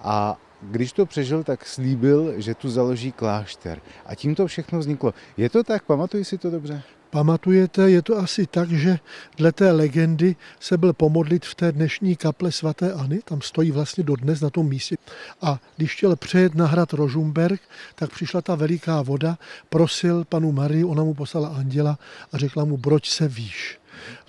a 0.00 0.36
když 0.62 0.92
to 0.92 1.06
přežil, 1.06 1.44
tak 1.44 1.66
slíbil, 1.66 2.34
že 2.36 2.54
tu 2.54 2.70
založí 2.70 3.12
klášter. 3.12 3.80
A 4.06 4.14
tím 4.14 4.34
to 4.34 4.46
všechno 4.46 4.78
vzniklo. 4.78 5.14
Je 5.36 5.50
to 5.50 5.64
tak? 5.64 5.84
Pamatuji 5.84 6.24
si 6.24 6.38
to 6.38 6.50
dobře? 6.50 6.82
pamatujete, 7.10 7.90
je 7.90 8.02
to 8.02 8.16
asi 8.16 8.46
tak, 8.46 8.70
že 8.70 8.98
dle 9.36 9.52
té 9.52 9.72
legendy 9.72 10.36
se 10.60 10.76
byl 10.76 10.92
pomodlit 10.92 11.44
v 11.44 11.54
té 11.54 11.72
dnešní 11.72 12.16
kaple 12.16 12.52
svatéAny, 12.52 13.20
tam 13.24 13.40
stojí 13.40 13.70
vlastně 13.70 14.04
dodnes 14.04 14.40
na 14.40 14.50
tom 14.50 14.68
místě. 14.68 14.96
A 15.42 15.60
když 15.76 15.96
chtěl 15.96 16.16
přejet 16.16 16.54
na 16.54 16.66
hrad 16.66 16.92
Rožumberg, 16.92 17.60
tak 17.94 18.10
přišla 18.10 18.40
ta 18.40 18.54
veliká 18.54 19.02
voda, 19.02 19.38
prosil 19.68 20.24
panu 20.24 20.52
Marii, 20.52 20.84
ona 20.84 21.04
mu 21.04 21.14
poslala 21.14 21.48
anděla 21.48 21.98
a 22.32 22.38
řekla 22.38 22.64
mu, 22.64 22.76
broď 22.76 23.08
se 23.08 23.28
výš. 23.28 23.77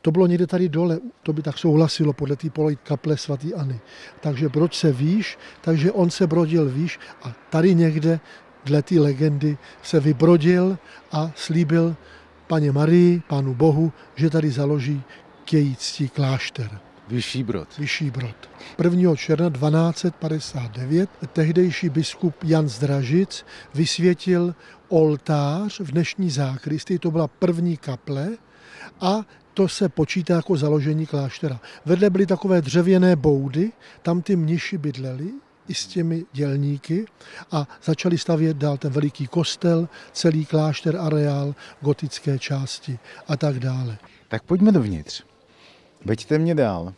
To 0.02 0.12
bylo 0.12 0.28
někde 0.28 0.48
tady 0.48 0.70
dole, 0.70 1.00
to 1.24 1.34
by 1.34 1.42
tak 1.42 1.58
souhlasilo 1.58 2.14
podle 2.14 2.36
té 2.36 2.50
poloj 2.50 2.78
kaple 2.84 3.18
svatýAny. 3.18 3.80
Takže 4.20 4.50
broď 4.50 4.76
se 4.76 4.92
výš, 4.92 5.38
takže 5.62 5.92
on 5.92 6.10
se 6.10 6.28
brodil 6.28 6.70
výš 6.70 7.00
a 7.24 7.34
tady 7.50 7.76
někde 7.76 8.20
dle 8.66 8.82
té 8.82 9.00
legendy 9.00 9.58
se 9.84 10.00
vybrodil 10.00 10.78
a 11.12 11.32
slíbil 11.36 11.96
paně 12.48 12.72
Marii, 12.72 13.22
pánu 13.28 13.54
Bohu, 13.56 13.92
že 14.16 14.30
tady 14.30 14.52
založí 14.52 15.04
k 15.46 15.54
její 15.54 15.76
cti 15.76 16.10
klášter. 16.10 16.80
Vyšší 17.08 17.44
brod. 17.44 17.78
Vyšší 17.78 18.12
brod. 18.12 18.50
1. 18.84 19.16
června 19.16 19.52
1259 19.92 21.10
tehdejší 21.34 21.90
biskup 21.90 22.44
Jan 22.44 22.70
Zdražic 22.70 23.46
vysvětil 23.74 24.56
oltář 24.88 25.80
v 25.80 25.92
dnešní 25.92 26.30
zákristy, 26.30 27.00
to 27.00 27.12
byla 27.12 27.28
první 27.28 27.78
kaple 27.78 28.30
a 29.02 29.26
to 29.60 29.68
se 29.68 29.90
počítá 29.90 30.36
jako 30.36 30.58
založení 30.58 31.06
kláštera. 31.06 31.60
Vedle 31.86 32.10
byly 32.10 32.26
takové 32.26 32.62
dřevěné 32.62 33.16
boudy, 33.16 33.72
tam 34.02 34.22
ty 34.22 34.36
mniši 34.36 34.78
bydleli, 34.78 35.32
i 35.68 35.74
s 35.74 35.88
těmi 35.88 36.26
dělníky 36.34 37.06
a 37.52 37.68
začali 37.84 38.18
stavět 38.18 38.58
dál 38.58 38.78
ten 38.78 38.92
veliký 38.92 39.28
kostel, 39.28 39.90
celý 40.12 40.46
klášter, 40.46 40.98
areál, 40.98 41.56
gotické 41.82 42.40
části 42.40 43.00
a 43.28 43.38
tak 43.38 43.60
dále. 43.60 43.98
Tak 44.28 44.44
pojďme 44.44 44.72
dovnitř. 44.72 45.24
Veďte 46.06 46.38
mě 46.38 46.56
dál. 46.56 46.94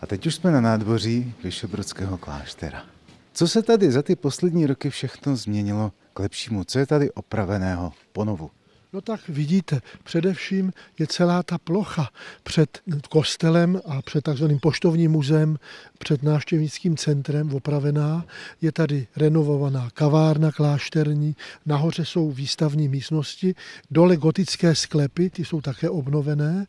A 0.00 0.06
teď 0.06 0.26
už 0.26 0.34
jsme 0.34 0.50
na 0.50 0.60
nádvoří 0.60 1.34
Vyšebrodského 1.44 2.18
kláštera. 2.18 2.84
Co 3.32 3.48
se 3.48 3.62
tady 3.62 3.92
za 3.92 4.02
ty 4.02 4.16
poslední 4.16 4.66
roky 4.66 4.90
všechno 4.90 5.36
změnilo 5.36 5.92
k 6.14 6.18
lepšímu? 6.18 6.64
Co 6.64 6.78
je 6.78 6.86
tady 6.86 7.10
opraveného 7.10 7.92
ponovu? 8.12 8.50
No 8.92 9.00
tak 9.00 9.28
vidíte, 9.28 9.80
především 10.04 10.72
je 10.98 11.06
celá 11.06 11.42
ta 11.42 11.58
plocha 11.58 12.08
před 12.42 12.80
kostelem 13.08 13.80
a 13.86 14.02
před 14.02 14.24
takzvaným 14.24 14.58
poštovním 14.58 15.10
muzeem, 15.10 15.58
před 15.98 16.22
návštěvnickým 16.22 16.96
centrem 16.96 17.54
opravená. 17.54 18.26
Je 18.60 18.72
tady 18.72 19.06
renovovaná 19.16 19.90
kavárna 19.94 20.52
klášterní, 20.52 21.36
nahoře 21.66 22.04
jsou 22.04 22.30
výstavní 22.30 22.88
místnosti, 22.88 23.54
dole 23.90 24.16
gotické 24.16 24.74
sklepy, 24.74 25.30
ty 25.30 25.44
jsou 25.44 25.60
také 25.60 25.90
obnovené. 25.90 26.66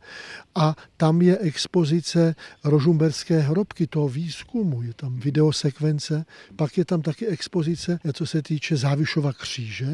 A 0.54 0.76
tam 0.96 1.22
je 1.22 1.38
expozice 1.38 2.34
rožumberské 2.64 3.38
hrobky, 3.38 3.86
toho 3.86 4.08
výzkumu, 4.08 4.82
je 4.82 4.94
tam 4.94 5.18
videosekvence, 5.18 6.24
pak 6.56 6.78
je 6.78 6.84
tam 6.84 7.02
taky 7.02 7.26
expozice, 7.26 7.98
co 8.12 8.26
se 8.26 8.42
týče 8.42 8.76
Závišova 8.76 9.32
kříže. 9.32 9.92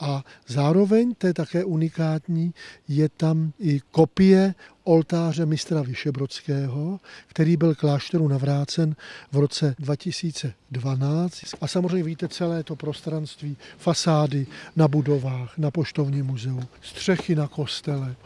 A 0.00 0.24
zároveň, 0.46 1.14
to 1.18 1.26
je 1.26 1.34
tak 1.34 1.49
také 1.50 1.64
unikátní, 1.64 2.54
je 2.88 3.08
tam 3.08 3.52
i 3.58 3.80
kopie 3.90 4.54
oltáře 4.84 5.46
mistra 5.46 5.82
Vyšebrodského, 5.82 7.00
který 7.26 7.56
byl 7.56 7.74
klášteru 7.74 8.28
navrácen 8.28 8.96
v 9.32 9.36
roce 9.36 9.74
2012. 9.78 11.40
A 11.60 11.66
samozřejmě 11.66 12.02
víte 12.02 12.28
celé 12.28 12.62
to 12.62 12.76
prostranství, 12.76 13.56
fasády 13.78 14.46
na 14.76 14.88
budovách, 14.88 15.58
na 15.58 15.70
poštovním 15.70 16.26
muzeu, 16.26 16.60
střechy 16.82 17.34
na 17.34 17.48
kostele. 17.48 18.16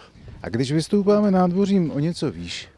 A 0.42 0.48
když 0.48 0.72
vystoupáme 0.72 1.30
nádvořím 1.30 1.90
o 1.90 1.98
něco 1.98 2.30
výš, 2.30 2.68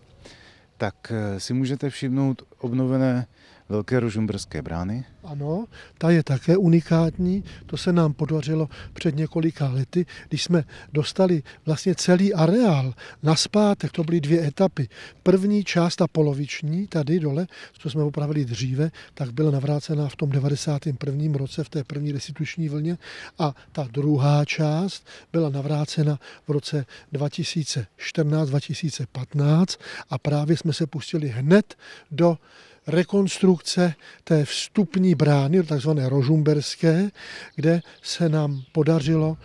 tak 0.77 0.95
eh, 1.11 1.41
si 1.41 1.55
můžete 1.55 1.91
všimnout 1.91 2.43
obnovené 2.59 3.27
Velké 3.69 4.01
rožumberské 4.01 4.63
brány. 4.63 5.05
Ano, 5.25 5.67
ta 5.99 6.11
je 6.11 6.23
také 6.23 6.57
unikátní. 6.57 7.45
To 7.67 7.77
se 7.77 7.93
nám 7.93 8.13
podařilo 8.13 8.69
před 8.93 9.17
několika 9.17 9.69
lety, 9.69 10.07
když 10.29 10.45
jsme 10.45 10.65
dostali 10.93 11.43
vlastně 11.67 11.95
celý 11.95 12.35
areál 12.35 12.95
na 13.23 13.37
zpátek. 13.37 13.93
To 13.93 14.05
byly 14.05 14.21
dvě 14.21 14.47
etapy. 14.47 14.89
První 15.23 15.65
část, 15.65 15.97
ta 15.97 16.09
poloviční, 16.09 16.87
tady 16.87 17.21
dole, 17.21 17.47
co 17.73 17.91
jsme 17.91 18.03
opravili 18.03 18.45
dříve, 18.45 18.91
tak 19.15 19.33
byla 19.33 19.51
navrácená 19.51 20.09
v 20.09 20.17
tom 20.17 20.31
91. 20.31 21.39
roce, 21.39 21.65
v 21.65 21.69
té 21.69 21.85
první 21.85 22.13
restituční 22.13 22.69
vlně. 22.69 22.99
A 23.39 23.55
ta 23.73 23.89
druhá 23.91 24.45
část 24.45 25.07
byla 25.33 25.51
navrácena 25.51 26.19
v 26.49 26.51
roce 26.51 26.87
2014-2015 27.13 29.79
a 30.11 30.19
právě 30.19 30.57
jsme 30.57 30.73
se 30.73 30.87
pustili 30.87 31.29
hned 31.29 31.75
do 32.11 32.39
rekonstrukce 32.87 33.95
té 34.25 34.45
vstupní 34.45 35.15
brány, 35.15 35.63
takzvané 35.63 36.09
rožumberské, 36.09 37.11
kde 37.55 37.83
se 38.03 38.29
nám 38.29 38.63
podařilo 38.73 39.37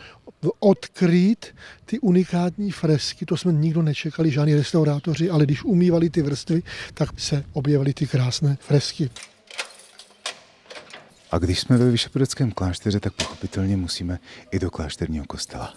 odkrýt 0.59 1.45
ty 1.85 1.99
unikátní 1.99 2.71
fresky. 2.71 3.25
To 3.25 3.37
jsme 3.37 3.53
nikdo 3.53 3.81
nečekali, 3.81 4.31
žádní 4.31 4.55
restaurátoři, 4.55 5.29
ale 5.29 5.45
když 5.45 5.63
umývali 5.63 6.09
ty 6.09 6.21
vrstvy, 6.21 6.63
tak 6.93 7.19
se 7.19 7.43
objevily 7.53 7.93
ty 7.93 8.07
krásné 8.07 8.57
fresky. 8.61 9.09
A 11.31 11.37
když 11.37 11.59
jsme 11.59 11.77
ve 11.77 11.91
Vyšepodeckém 11.91 12.51
klášteře, 12.51 12.99
tak 12.99 13.13
pochopitelně 13.13 13.77
musíme 13.77 14.19
i 14.51 14.59
do 14.59 14.71
klášterního 14.71 15.25
kostela. 15.25 15.73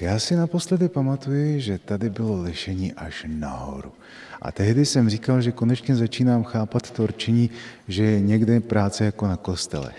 Já 0.00 0.18
si 0.18 0.36
naposledy 0.36 0.88
pamatuji, 0.88 1.60
že 1.60 1.78
tady 1.78 2.10
bylo 2.10 2.42
lišení 2.42 2.92
až 2.92 3.26
nahoru. 3.28 3.92
A 4.42 4.52
tehdy 4.52 4.86
jsem 4.86 5.10
říkal, 5.10 5.40
že 5.40 5.52
konečně 5.52 5.96
začínám 5.96 6.44
chápat 6.44 6.90
to 6.90 7.02
určení, 7.02 7.50
že 7.88 8.02
je 8.02 8.20
někde 8.20 8.60
práce 8.60 9.04
jako 9.04 9.26
na 9.26 9.36
kostele. 9.36 9.92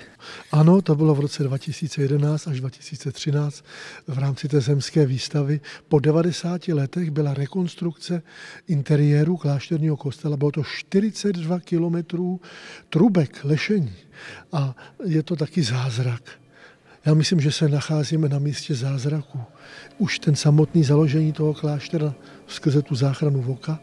Ano, 0.51 0.81
to 0.81 0.95
bylo 0.95 1.15
v 1.15 1.19
roce 1.19 1.43
2011 1.43 2.47
až 2.47 2.59
2013 2.59 3.63
v 4.07 4.17
rámci 4.17 4.47
té 4.47 4.61
zemské 4.61 5.05
výstavy. 5.05 5.61
Po 5.87 5.99
90 5.99 6.67
letech 6.67 7.11
byla 7.11 7.33
rekonstrukce 7.33 8.21
interiéru 8.67 9.37
klášterního 9.37 9.97
kostela. 9.97 10.37
Bylo 10.37 10.51
to 10.51 10.63
42 10.63 11.59
kilometrů 11.59 12.41
trubek 12.89 13.43
lešení. 13.43 13.93
A 14.51 14.75
je 15.05 15.23
to 15.23 15.35
taky 15.35 15.63
zázrak 15.63 16.21
Já 17.05 17.13
myslím, 17.13 17.39
že 17.39 17.51
se 17.51 17.69
nacházíme 17.69 18.29
na 18.29 18.39
místě 18.39 18.75
zázraku. 18.75 19.39
Už 19.97 20.19
ten 20.19 20.35
samotný 20.35 20.83
založení 20.83 21.33
toho 21.33 21.53
kláštera 21.53 22.13
skrze 22.47 22.81
tu 22.81 22.95
záchranu 22.95 23.41
voka 23.41 23.79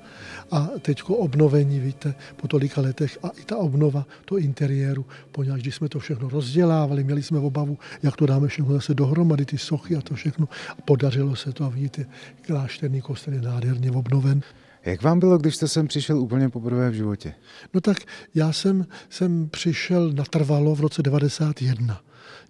a 0.50 0.68
teďko 0.82 1.16
obnovení, 1.16 1.80
víte, 1.80 2.14
po 2.36 2.48
tolika 2.48 2.80
letech 2.80 3.18
a 3.22 3.28
i 3.28 3.44
ta 3.44 3.56
obnova 3.56 4.06
to 4.24 4.38
interiéru, 4.38 5.06
poněvadž 5.32 5.60
když 5.60 5.74
jsme 5.74 5.88
to 5.88 5.98
všechno 5.98 6.28
rozdělávali, 6.28 7.04
měli 7.04 7.22
jsme 7.22 7.38
obavu, 7.38 7.78
jak 8.02 8.16
to 8.16 8.26
dáme 8.26 8.48
všechno 8.48 8.74
zase 8.74 8.94
dohromady, 8.94 9.44
ty 9.44 9.58
sochy 9.58 9.96
a 9.96 10.00
to 10.00 10.14
všechno. 10.14 10.48
A 10.78 10.82
podařilo 10.82 11.36
se 11.36 11.52
to 11.52 11.64
a 11.64 11.68
vidíte, 11.68 12.06
klášterní 12.46 13.00
kostel 13.00 13.34
je 13.34 13.40
nádherně 13.40 13.90
obnoven. 13.90 14.40
Jak 14.84 15.02
vám 15.02 15.20
bylo, 15.20 15.38
když 15.38 15.56
jste 15.56 15.68
sem 15.68 15.88
přišel 15.88 16.18
úplně 16.18 16.48
poprvé 16.48 16.90
v 16.90 16.94
životě? 16.94 17.34
No 17.74 17.80
tak 17.80 17.96
já 18.34 18.52
jsem, 18.52 18.86
jsem 19.10 19.48
přišel 19.48 20.12
natrvalo 20.12 20.74
v 20.74 20.80
roce 20.80 21.02
91 21.02 22.00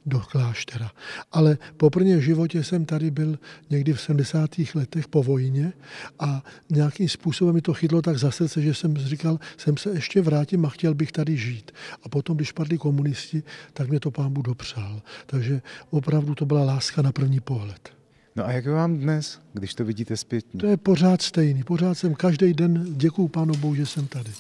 do 0.06 0.20
kláštera. 0.20 0.90
Ale 1.32 1.58
poprvé 1.76 2.16
v 2.16 2.20
životě 2.20 2.64
jsem 2.64 2.84
tady 2.84 3.10
byl 3.10 3.38
někdy 3.70 3.92
v 3.92 4.00
70. 4.00 4.50
letech 4.74 5.08
po 5.08 5.22
vojně 5.22 5.72
a 6.18 6.44
nějakým 6.70 7.08
způsobem 7.08 7.54
mi 7.54 7.60
to 7.60 7.74
chytlo 7.74 8.02
tak 8.02 8.18
za 8.18 8.30
srdce, 8.30 8.62
že 8.62 8.74
jsem 8.74 8.96
říkal, 8.96 9.38
jsem 9.56 9.76
se 9.76 9.90
ještě 9.90 10.22
vrátím 10.22 10.66
a 10.66 10.68
chtěl 10.68 10.94
bych 10.94 11.12
tady 11.12 11.36
žít. 11.36 11.72
A 12.02 12.08
potom, 12.08 12.36
když 12.36 12.52
padli 12.52 12.78
komunisti, 12.78 13.42
tak 13.72 13.88
mě 13.88 14.00
to 14.00 14.10
pán 14.10 14.32
Bůh 14.32 14.44
dopřál. 14.44 15.02
Takže 15.26 15.62
opravdu 15.90 16.34
to 16.34 16.46
byla 16.46 16.64
láska 16.64 17.02
na 17.02 17.12
první 17.12 17.40
pohled. 17.40 17.96
No 18.36 18.46
a 18.46 18.52
jak 18.52 18.64
je 18.64 18.72
vám 18.72 18.98
dnes, 18.98 19.40
když 19.52 19.74
to 19.74 19.84
vidíte 19.84 20.16
zpětně? 20.16 20.60
To 20.60 20.66
je 20.66 20.76
pořád 20.76 21.22
stejný. 21.22 21.62
Pořád 21.62 21.94
jsem 21.94 22.14
každý 22.14 22.54
den, 22.54 22.86
děkuju 22.96 23.28
pánu 23.28 23.54
Bohu, 23.54 23.74
že 23.74 23.86
jsem 23.86 24.06
tady. 24.06 24.30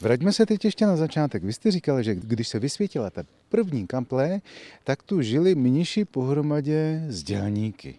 Vraťme 0.00 0.32
se 0.32 0.46
teď 0.46 0.64
ještě 0.64 0.86
na 0.86 0.96
začátek. 0.96 1.44
Vy 1.44 1.52
jste 1.52 1.70
říkal, 1.70 2.02
že 2.02 2.14
když 2.14 2.48
se 2.48 2.58
vysvětila 2.58 3.10
ta 3.10 3.22
první 3.48 3.86
kaple, 3.86 4.40
tak 4.84 5.02
tu 5.02 5.22
žili 5.22 5.54
mniši 5.54 6.04
pohromadě 6.04 7.04
s 7.08 7.22
dělníky. 7.22 7.94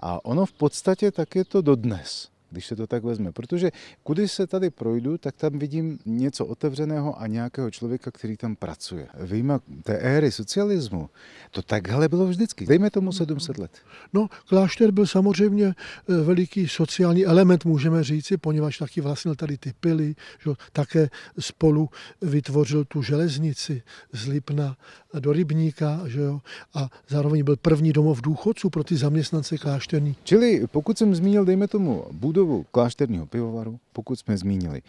A 0.00 0.24
ono 0.24 0.46
v 0.46 0.52
podstatě 0.52 1.10
tak 1.10 1.36
je 1.36 1.44
to 1.44 1.62
dodnes 1.62 2.33
když 2.54 2.66
se 2.66 2.76
to 2.76 2.86
tak 2.86 3.04
vezme. 3.04 3.32
Protože 3.32 3.70
kudy 4.02 4.28
se 4.28 4.46
tady 4.46 4.70
projdu, 4.70 5.18
tak 5.18 5.36
tam 5.36 5.58
vidím 5.58 5.98
něco 6.06 6.46
otevřeného 6.46 7.20
a 7.20 7.26
nějakého 7.26 7.70
člověka, 7.70 8.10
který 8.10 8.36
tam 8.36 8.56
pracuje. 8.56 9.08
Vyjma 9.20 9.60
té 9.82 9.98
éry 9.98 10.32
socialismu, 10.32 11.10
to 11.50 11.62
takhle 11.62 12.08
bylo 12.08 12.26
vždycky. 12.26 12.66
Dejme 12.66 12.90
tomu 12.90 13.12
700 13.12 13.58
let. 13.58 13.70
No, 14.12 14.28
klášter 14.48 14.90
byl 14.90 15.06
samozřejmě 15.06 15.66
eh, 15.66 16.14
veliký 16.22 16.68
sociální 16.68 17.26
element, 17.26 17.64
můžeme 17.64 18.04
říci, 18.04 18.36
poněvadž 18.36 18.78
taky 18.78 19.00
vlastnil 19.00 19.34
tady 19.34 19.58
ty 19.58 19.72
pily, 19.80 20.14
že 20.44 20.50
také 20.72 21.10
spolu 21.38 21.88
vytvořil 22.22 22.84
tu 22.84 23.02
železnici 23.02 23.82
z 24.12 24.26
Lipna 24.26 24.76
do 25.20 25.32
Rybníka, 25.32 26.00
že 26.06 26.20
jo, 26.20 26.40
a 26.74 26.88
zároveň 27.08 27.44
byl 27.44 27.56
první 27.56 27.92
domov 27.92 28.22
důchodců 28.22 28.70
pro 28.70 28.84
ty 28.84 28.96
zaměstnance 28.96 29.58
klášterní. 29.58 30.16
Čili 30.24 30.66
pokud 30.66 30.98
jsem 30.98 31.14
zmínil, 31.14 31.44
dejme 31.44 31.68
tomu, 31.68 32.04
budovu 32.44 32.66
klášterního 32.70 33.26
pivovaru, 33.26 33.80
pokud 33.92 34.18
jsme 34.18 34.36
zmínili 34.36 34.82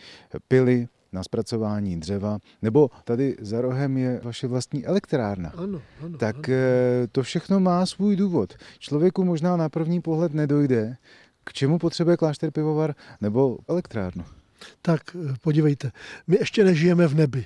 pily, 0.48 0.88
na 1.14 1.24
zpracování 1.24 2.00
dřeva, 2.00 2.40
nebo 2.62 2.90
tady 3.04 3.36
za 3.42 3.62
rohem 3.62 3.98
je 3.98 4.22
vaše 4.24 4.48
vlastní 4.48 4.86
elektrárna. 4.86 5.54
Ano, 5.58 5.82
ano, 6.04 6.18
tak 6.18 6.36
ano. 6.36 6.58
Eh, 6.58 7.08
to 7.12 7.24
všechno 7.24 7.60
má 7.60 7.86
svůj 7.86 8.16
důvod. 8.16 8.54
Člověku 8.80 9.24
možná 9.24 9.58
na 9.58 9.70
první 9.70 10.02
pohled 10.02 10.34
nedojde, 10.34 10.98
k 11.44 11.54
čemu 11.54 11.80
potřebuje 11.80 12.18
klášter 12.18 12.52
pivovar 12.52 12.96
nebo 13.22 13.58
elektrárnu. 13.68 14.24
Tak 14.82 15.02
eh, 15.16 15.34
podívejte, 15.42 15.92
my 16.28 16.36
ještě 16.36 16.64
nežijeme 16.64 17.08
v 17.08 17.16
nebi. 17.16 17.46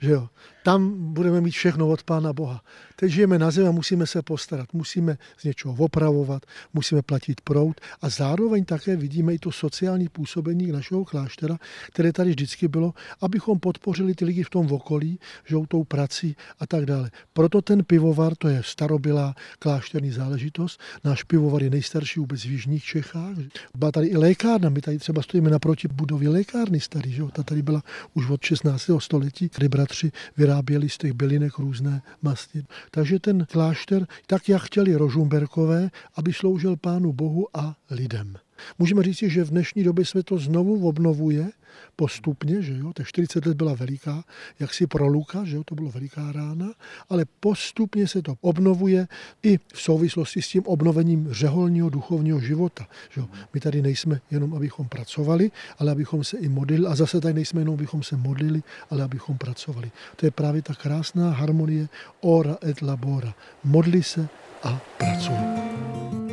Že 0.00 0.10
jo? 0.10 0.28
Tam 0.62 1.12
budeme 1.12 1.40
mít 1.40 1.50
všechno 1.50 1.88
od 1.88 2.02
Pána 2.02 2.32
Boha. 2.32 2.62
Teď 2.96 3.12
žijeme 3.12 3.38
na 3.38 3.50
zemi 3.50 3.68
a 3.68 3.70
musíme 3.70 4.06
se 4.06 4.22
postarat. 4.22 4.72
Musíme 4.72 5.18
z 5.38 5.44
něčeho 5.44 5.74
opravovat, 5.78 6.42
musíme 6.74 7.02
platit 7.02 7.40
prout 7.40 7.80
a 8.02 8.08
zároveň 8.08 8.64
také 8.64 8.96
vidíme 8.96 9.34
i 9.34 9.38
to 9.38 9.52
sociální 9.52 10.08
působení 10.08 10.72
našeho 10.72 11.04
kláštera, 11.04 11.58
které 11.92 12.12
tady 12.12 12.30
vždycky 12.30 12.68
bylo, 12.68 12.94
abychom 13.20 13.58
podpořili 13.58 14.14
ty 14.14 14.24
lidi 14.24 14.42
v 14.42 14.50
tom 14.50 14.72
okolí, 14.72 15.18
že 15.44 15.56
tou 15.68 15.84
prací 15.84 16.36
a 16.58 16.66
tak 16.66 16.86
dále. 16.86 17.10
Proto 17.32 17.62
ten 17.62 17.84
pivovar, 17.84 18.34
to 18.36 18.48
je 18.48 18.62
starobylá 18.64 19.34
klášterní 19.58 20.10
záležitost. 20.10 20.80
Náš 21.04 21.22
pivovar 21.22 21.62
je 21.62 21.70
nejstarší 21.70 22.20
vůbec 22.20 22.44
v 22.44 22.50
Jižních 22.50 22.84
Čechách. 22.84 23.36
Byla 23.74 23.92
tady 23.92 24.06
i 24.06 24.16
lékárna, 24.16 24.68
my 24.68 24.80
tady 24.80 24.98
třeba 24.98 25.22
stojíme 25.22 25.50
naproti 25.50 25.88
budově 25.88 26.28
lékárny 26.28 26.80
starý, 26.80 27.12
že? 27.12 27.22
ta 27.32 27.42
tady 27.42 27.62
byla 27.62 27.82
už 28.14 28.30
od 28.30 28.42
16. 28.42 28.90
století, 28.98 29.50
kdy 29.56 29.68
bratři 29.68 30.12
vyráběli 30.50 30.88
z 30.88 30.98
těch 30.98 31.12
bylinek 31.12 31.58
různé 31.58 32.02
masti. 32.22 32.64
Takže 32.90 33.18
ten 33.18 33.46
klášter, 33.46 34.06
tak 34.26 34.48
jak 34.48 34.62
chtěli 34.62 34.94
Rožumberkové, 34.94 35.90
aby 36.14 36.32
sloužil 36.32 36.76
Pánu 36.76 37.12
Bohu 37.12 37.46
a 37.54 37.76
lidem. 37.90 38.36
Můžeme 38.78 39.02
říct, 39.02 39.18
že 39.18 39.44
v 39.44 39.50
dnešní 39.50 39.84
době 39.84 40.04
se 40.04 40.22
to 40.22 40.38
znovu 40.38 40.88
obnovuje 40.88 41.50
postupně, 41.96 42.62
že 42.62 42.76
jo, 42.76 42.92
tak 42.92 43.06
40 43.06 43.46
let 43.46 43.56
byla 43.56 43.74
veliká, 43.74 44.24
jak 44.60 44.74
si 44.74 44.86
pro 44.86 45.06
Luka, 45.06 45.44
že 45.44 45.56
jo, 45.56 45.64
to 45.64 45.74
bylo 45.74 45.90
veliká 45.90 46.32
rána, 46.32 46.72
ale 47.08 47.24
postupně 47.40 48.08
se 48.08 48.22
to 48.22 48.34
obnovuje 48.40 49.08
i 49.42 49.58
v 49.58 49.80
souvislosti 49.80 50.42
s 50.42 50.48
tím 50.48 50.62
obnovením 50.66 51.28
řeholního 51.30 51.90
duchovního 51.90 52.40
života. 52.40 52.86
Že 53.10 53.20
jo. 53.20 53.28
My 53.54 53.60
tady 53.60 53.82
nejsme 53.82 54.20
jenom, 54.30 54.54
abychom 54.54 54.88
pracovali, 54.88 55.50
ale 55.78 55.92
abychom 55.92 56.24
se 56.24 56.38
i 56.38 56.48
modlili 56.48 56.86
a 56.86 56.94
zase 56.94 57.20
tady 57.20 57.34
nejsme 57.34 57.60
jenom, 57.60 57.74
abychom 57.74 58.02
se 58.02 58.16
modlili, 58.16 58.62
ale 58.90 59.02
abychom 59.02 59.38
pracovali. 59.38 59.90
To 60.16 60.26
je 60.26 60.30
právě 60.30 60.62
ta 60.62 60.74
krásná 60.74 61.30
harmonie 61.30 61.88
ora 62.20 62.56
et 62.68 62.82
labora. 62.82 63.34
Modli 63.64 64.02
se 64.02 64.28
a 64.62 64.80
pracuj. 64.98 66.29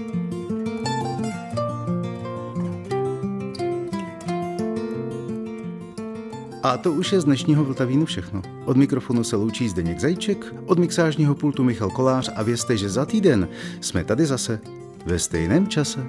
A 6.64 6.78
to 6.78 6.94
už 6.94 7.12
je 7.14 7.22
z 7.22 7.26
dnešního 7.26 7.64
Vltavínu 7.64 8.06
všechno. 8.06 8.42
Od 8.66 8.78
mikrofonu 8.78 9.24
se 9.24 9.36
loučí 9.36 9.70
Zdeněk 9.70 10.00
Zajíček, 10.00 10.54
od 10.66 10.80
mixážního 10.80 11.36
pultu 11.36 11.64
Michal 11.64 11.90
Kolář 11.90 12.30
a 12.36 12.44
vězte, 12.44 12.78
že 12.78 12.90
za 12.90 13.06
týden 13.06 13.48
jsme 13.82 14.04
tady 14.04 14.26
zase 14.26 14.60
ve 15.06 15.20
stejném 15.20 15.68
čase. 15.68 16.00